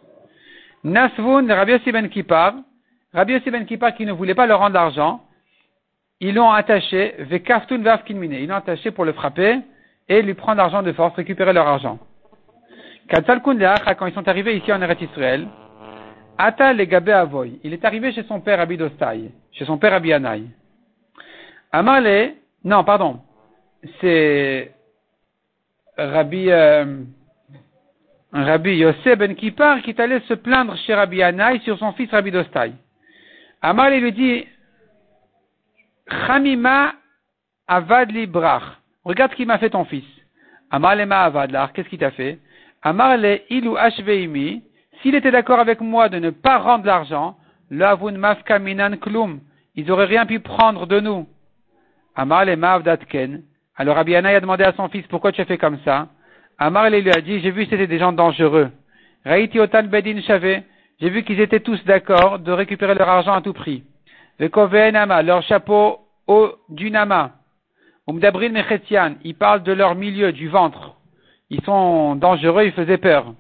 Nasvun, 0.85 1.55
Rabbi 1.55 1.73
Yossi 1.73 1.93
ben 1.93 2.09
Kippar, 2.09 2.55
Rabbi 3.13 3.35
Yossi 3.35 3.51
ben 3.51 3.67
qui 3.67 4.07
ne 4.07 4.13
voulait 4.13 4.35
pas 4.35 4.47
leur 4.47 4.61
rendre 4.61 4.73
l'argent, 4.73 5.21
ils 6.21 6.35
l'ont 6.35 6.51
attaché, 6.51 7.15
Vekaftun 7.19 7.83
Vavkinmine, 7.83 8.33
ils 8.33 8.49
l'ont 8.49 8.55
attaché 8.55 8.91
pour 8.91 9.05
le 9.05 9.13
frapper 9.13 9.59
et 10.09 10.23
lui 10.23 10.33
prendre 10.33 10.57
l'argent 10.57 10.83
de 10.83 10.93
force, 10.93 11.15
récupérer 11.15 11.53
leur 11.53 11.69
argent. 11.69 11.99
Quand 13.11 14.07
ils 14.07 14.15
sont 14.15 14.29
arrivés 14.29 14.57
ici 14.57 14.73
en 14.73 14.81
Eretz 14.81 15.03
Israël, 15.03 15.47
Ata 16.39 16.73
le 16.73 17.13
Avoy. 17.13 17.61
Il 17.65 17.75
est 17.75 17.85
arrivé 17.85 18.13
chez 18.13 18.23
son 18.23 18.41
père 18.41 18.61
Abidostai, 18.61 19.31
chez 19.53 19.67
son 19.67 19.77
père 19.77 19.93
Abianaï. 19.93 20.45
Amale, 21.71 22.33
non, 22.65 22.83
pardon, 22.83 23.21
c'est 24.01 24.73
Rabbi, 26.11 26.51
euh, 26.51 27.05
Rabbi 28.33 28.77
Yosef 28.77 29.19
ben 29.19 29.35
Kippar 29.35 29.83
qui 29.83 29.91
est 29.91 30.01
allé 30.01 30.21
se 30.21 30.35
plaindre 30.35 30.77
chez 30.79 30.95
Rabbi 30.95 31.23
Anaï 31.23 31.61
sur 31.61 31.79
son 31.79 31.93
fils 31.93 32.11
Rabbi 32.11 32.31
Dostai. 32.31 32.73
Amal 33.61 34.01
lui 34.01 34.13
dit, 34.13 34.47
Chamima 36.27 36.95
avad 37.69 38.13
brach. 38.29 38.63
Regarde 39.05 39.33
ce 39.33 39.37
qu'il 39.37 39.47
m'a 39.47 39.59
fait 39.59 39.71
ton 39.71 39.85
fils. 39.85 40.05
Amal 40.71 41.07
ma 41.07 41.23
avad 41.25 41.57
qu'est-ce 41.73 41.89
qu'il 41.89 41.99
t'a 41.99 42.11
fait? 42.11 42.39
Amal 42.83 43.41
ilu 43.51 43.77
ashveimi, 43.77 44.63
s'il 45.01 45.15
était 45.15 45.31
d'accord 45.31 45.61
avec 45.61 45.81
moi 45.81 46.09
de 46.09 46.19
ne 46.19 46.31
pas 46.31 46.59
rendre 46.59 46.87
l'argent, 46.87 47.37
l'avun 47.71 48.13
mafka 48.13 48.59
minan 48.59 48.97
klum, 48.97 49.41
ils 49.77 49.91
auraient 49.91 50.07
rien 50.07 50.27
pu 50.27 50.41
prendre 50.41 50.87
de 50.87 51.01
nous. 51.01 51.29
Amar 52.15 52.45
le 52.45 52.83
datken. 52.83 53.43
Alors 53.77 53.97
Rabbi 53.97 54.15
a 54.15 54.41
demandé 54.41 54.65
à 54.65 54.73
son 54.73 54.89
fils, 54.89 55.07
pourquoi 55.09 55.33
tu 55.33 55.41
as 55.41 55.45
fait 55.45 55.59
comme 55.59 55.79
ça? 55.85 56.09
Amar 56.59 56.91
lui 56.91 57.11
a 57.11 57.21
dit, 57.21 57.41
j'ai 57.41 57.51
vu 57.51 57.65
que 57.65 57.71
c'était 57.71 57.87
des 57.87 57.99
gens 57.99 58.13
dangereux. 58.13 58.71
Raïti 59.25 59.59
otan 59.61 59.85
bedin 59.85 60.21
shave. 60.23 60.63
J'ai 61.01 61.11
vu 61.11 61.25
qu'ils 61.25 61.41
étaient 61.41 61.61
tous 61.61 61.83
d'accord 61.85 62.39
de 62.39 62.53
récupérer 62.53 62.95
leur 62.95 63.09
argent 63.09 63.35
à 63.35 63.41
tout 63.41 63.53
prix. 63.53 63.83
Le 64.39 64.91
nama, 64.91 65.23
leur 65.23 65.43
chapeau 65.43 65.99
au 66.27 66.53
du 66.69 66.91
nama. 66.91 67.33
Umdabrin 68.09 68.51
mechetian, 68.51 69.15
ils 69.25 69.35
parlent 69.35 69.63
de 69.63 69.73
leur 69.73 69.95
milieu, 69.95 70.33
du 70.33 70.49
ventre. 70.49 70.97
Ils 71.51 71.63
sont 71.63 72.17
dangereux, 72.17 72.65
ils 72.65 72.73
faisaient 72.73 72.99
peur 72.99 73.35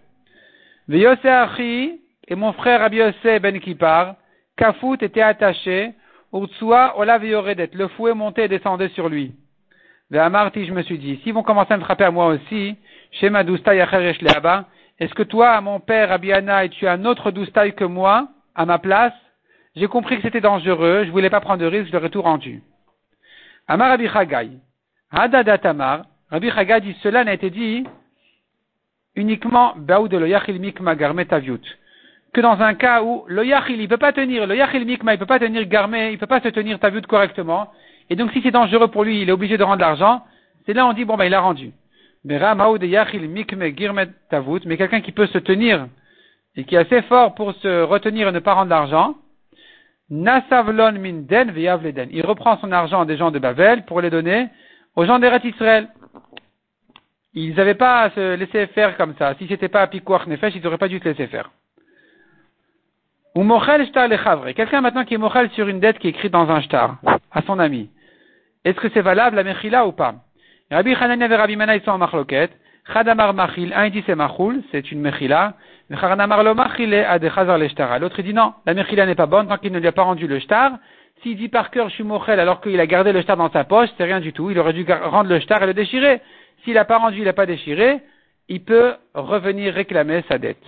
et 2.29 2.35
mon 2.35 2.53
frère 2.53 2.81
Rabbi 2.81 3.01
ben 3.41 3.61
Kippar, 3.61 4.17
Kafout 4.57 5.03
était 5.03 5.23
attaché, 5.23 5.93
Utsua 6.33 6.99
Olav 6.99 7.23
le 7.25 7.89
fouet 7.89 8.15
montait 8.15 8.47
et 8.47 8.49
descendait 8.49 8.89
sur 8.91 9.09
lui. 9.09 9.35
Amarti, 10.19 10.67
je 10.67 10.73
me 10.73 10.83
suis 10.83 10.99
dit, 10.99 11.21
s'ils 11.23 11.33
vont 11.33 11.43
commencer 11.43 11.73
à 11.73 11.77
me 11.77 11.83
frapper 11.83 12.05
à 12.05 12.11
moi 12.11 12.27
aussi, 12.27 12.77
Shema 13.13 13.45
Doustaï 13.45 13.79
est-ce 15.03 15.15
que 15.15 15.25
toi, 15.25 15.61
mon 15.61 15.81
père 15.81 16.11
Rabbi 16.11 16.31
et 16.31 16.69
tu 16.69 16.87
as 16.87 16.93
un 16.93 17.05
autre 17.05 17.33
Doustaï 17.33 17.75
que 17.75 17.83
moi, 17.83 18.29
à 18.55 18.67
ma 18.67 18.79
place? 18.79 19.15
J'ai 19.75 19.89
compris 19.89 20.17
que 20.17 20.23
c'était 20.23 20.41
dangereux, 20.41 21.03
je 21.07 21.11
voulais 21.11 21.29
pas 21.29 21.41
prendre 21.41 21.61
de 21.61 21.67
risque, 21.67 21.89
je 21.89 21.93
leur 21.93 22.05
ai 22.05 22.11
tout 22.11 22.23
rendu. 22.23 22.63
Amar 23.67 23.89
Rabbi 23.89 24.09
Chagai. 24.09 24.51
Hadadatamar, 25.11 26.05
Rabbi 26.31 26.51
Chagai 26.51 26.81
dit, 26.83 26.97
cela 27.03 27.25
n'a 27.25 27.33
été 27.33 27.51
dit 27.51 27.85
uniquement 29.17 29.75
de 29.77 30.17
lo 30.19 30.27
yachil 30.27 30.61
mikma 30.61 30.95
garmet 30.95 31.27
Que 31.27 32.41
dans 32.41 32.61
un 32.61 32.75
cas 32.75 33.03
où 33.03 33.25
le 33.27 33.45
yachil, 33.45 33.81
il 33.81 33.89
peut 33.89 33.97
pas 33.97 34.13
tenir, 34.13 34.47
le 34.47 34.55
yachil 34.55 34.85
mikma, 34.85 35.15
il 35.15 35.19
peut 35.19 35.27
pas 35.27 35.39
tenir 35.39 35.67
garmet, 35.67 36.13
il 36.13 36.19
peut 36.19 36.27
pas 36.27 36.41
se 36.41 36.49
tenir 36.49 36.79
taviut 36.79 37.03
correctement. 37.03 37.73
Et 38.13 38.17
donc 38.17 38.31
si 38.33 38.43
c'est 38.43 38.51
dangereux 38.51 38.89
pour 38.89 39.05
lui, 39.05 39.23
il 39.23 39.31
est 39.31 39.33
obligé 39.33 39.57
de 39.57 39.65
rendre 39.65 39.81
l'argent. 39.81 40.23
C'est 40.67 40.75
là 40.75 40.87
on 40.87 40.93
dit 40.93 41.07
bon 41.07 41.17
ben 41.17 41.25
il 41.25 41.33
a 41.33 41.41
rendu. 41.41 41.73
Mais 42.27 42.39
mais 44.67 44.77
quelqu'un 44.77 45.01
qui 45.01 45.13
peut 45.13 45.27
se 45.29 45.39
tenir 45.39 45.87
et 46.55 46.65
qui 46.65 46.75
est 46.75 46.79
assez 46.79 47.01
fort 47.03 47.35
pour 47.35 47.55
se 47.55 47.83
retenir 47.85 48.29
et 48.29 48.33
ne 48.33 48.39
pas 48.39 48.53
rendre 48.53 48.69
l'argent. 48.69 49.15
Nasavlon 50.11 50.93
Il 51.03 52.27
reprend 52.27 52.59
son 52.59 52.71
argent 52.71 53.07
des 53.07 53.17
gens 53.17 53.31
de 53.31 53.39
Babel 53.39 53.87
pour 53.87 54.03
les 54.03 54.11
donner 54.11 54.51
aux 54.95 55.07
gens 55.07 55.19
d'Eret 55.19 55.41
Israël. 55.45 55.89
Ils 57.33 57.55
n'avaient 57.55 57.77
pas 57.77 58.03
à 58.03 58.11
se 58.11 58.35
laisser 58.35 58.67
faire 58.67 58.99
comme 58.99 59.15
ça. 59.19 59.35
Si 59.39 59.47
c'était 59.49 59.71
pas 59.71 59.81
à 59.81 59.87
Pikuach 59.87 60.27
Nefesh, 60.27 60.55
ils 60.55 60.63
n'auraient 60.63 60.77
pas 60.77 60.89
dû 60.89 60.99
se 60.99 61.05
laisser 61.05 61.29
faire. 61.29 61.51
Ou 63.35 63.43
mochel 63.43 63.87
shtar. 63.87 64.11
Quelqu'un 64.55 64.83
maintenant 64.83 65.07
qui 65.07 65.15
est 65.15 65.19
mochel 65.19 65.49
sur 65.53 65.67
une 65.67 65.81
dette 65.81 65.99
qui 65.99 66.09
est 66.09 66.11
écrite 66.11 66.33
dans 66.33 66.51
un 66.51 66.61
shtar, 66.61 66.99
à 67.31 67.41
son 67.41 67.59
ami. 67.59 67.89
Est-ce 68.65 68.77
que 68.77 68.89
c'est 68.95 69.03
valable 69.03 69.37
la 69.37 69.45
mechila 69.45 69.87
ou 69.87 69.93
pas? 69.93 70.15
Rabbi 70.71 70.95
Hanania 70.95 71.27
et 71.27 71.37
Rabbi 71.37 71.57
Mana, 71.57 71.79
sont 71.81 71.91
en 71.91 71.99
machloket. 71.99 72.51
Chadamar 72.93 73.35
machil, 73.35 73.73
un 73.75 73.91
dit 73.91 74.03
c'est 74.07 74.15
machoul, 74.15 74.63
c'est 74.71 74.91
une 74.93 75.01
mechila. 75.01 75.55
Chadamar 76.01 76.43
lo 76.43 76.55
machile 76.55 76.95
a 76.95 77.19
de 77.19 77.29
chazar 77.29 77.59
le 77.59 77.69
shtar. 77.69 77.99
L'autre 77.99 78.23
dit 78.23 78.33
non, 78.33 78.55
la 78.67 78.75
mechila 78.75 79.07
n'est 79.07 79.15
pas 79.15 79.27
bonne 79.27 79.49
tant 79.49 79.59
qu'il 79.59 79.73
ne 79.73 79.79
lui 79.79 79.87
a 79.87 79.93
pas 79.93 80.03
rendu 80.03 80.27
le 80.27 80.39
shtar. 80.39 80.73
S'il 81.23 81.37
dit 81.37 81.49
par 81.49 81.71
cœur 81.71 81.89
je 81.89 81.95
suis 81.95 82.05
mochel 82.05 82.41
alors 82.41 82.61
qu'il 82.61 82.79
a 82.81 82.87
gardé 82.87 83.13
le 83.13 83.21
shtar 83.23 83.37
dans 83.37 83.51
sa 83.51 83.65
poche, 83.65 83.89
c'est 83.99 84.05
rien 84.05 84.21
du 84.21 84.33
tout. 84.33 84.51
Il 84.51 84.59
aurait 84.59 84.73
dû 84.73 84.87
rendre 84.91 85.29
le 85.29 85.41
shtar 85.41 85.63
et 85.63 85.67
le 85.67 85.75
déchirer. 85.75 86.21
S'il 86.65 86.75
n'a 86.75 86.85
pas 86.85 86.99
rendu, 86.99 87.19
il 87.19 87.25
n'a 87.25 87.33
pas 87.33 87.47
déchiré, 87.47 88.01
il 88.49 88.65
peut 88.65 88.95
revenir 89.15 89.75
réclamer 89.75 90.23
sa 90.29 90.39
dette. 90.39 90.63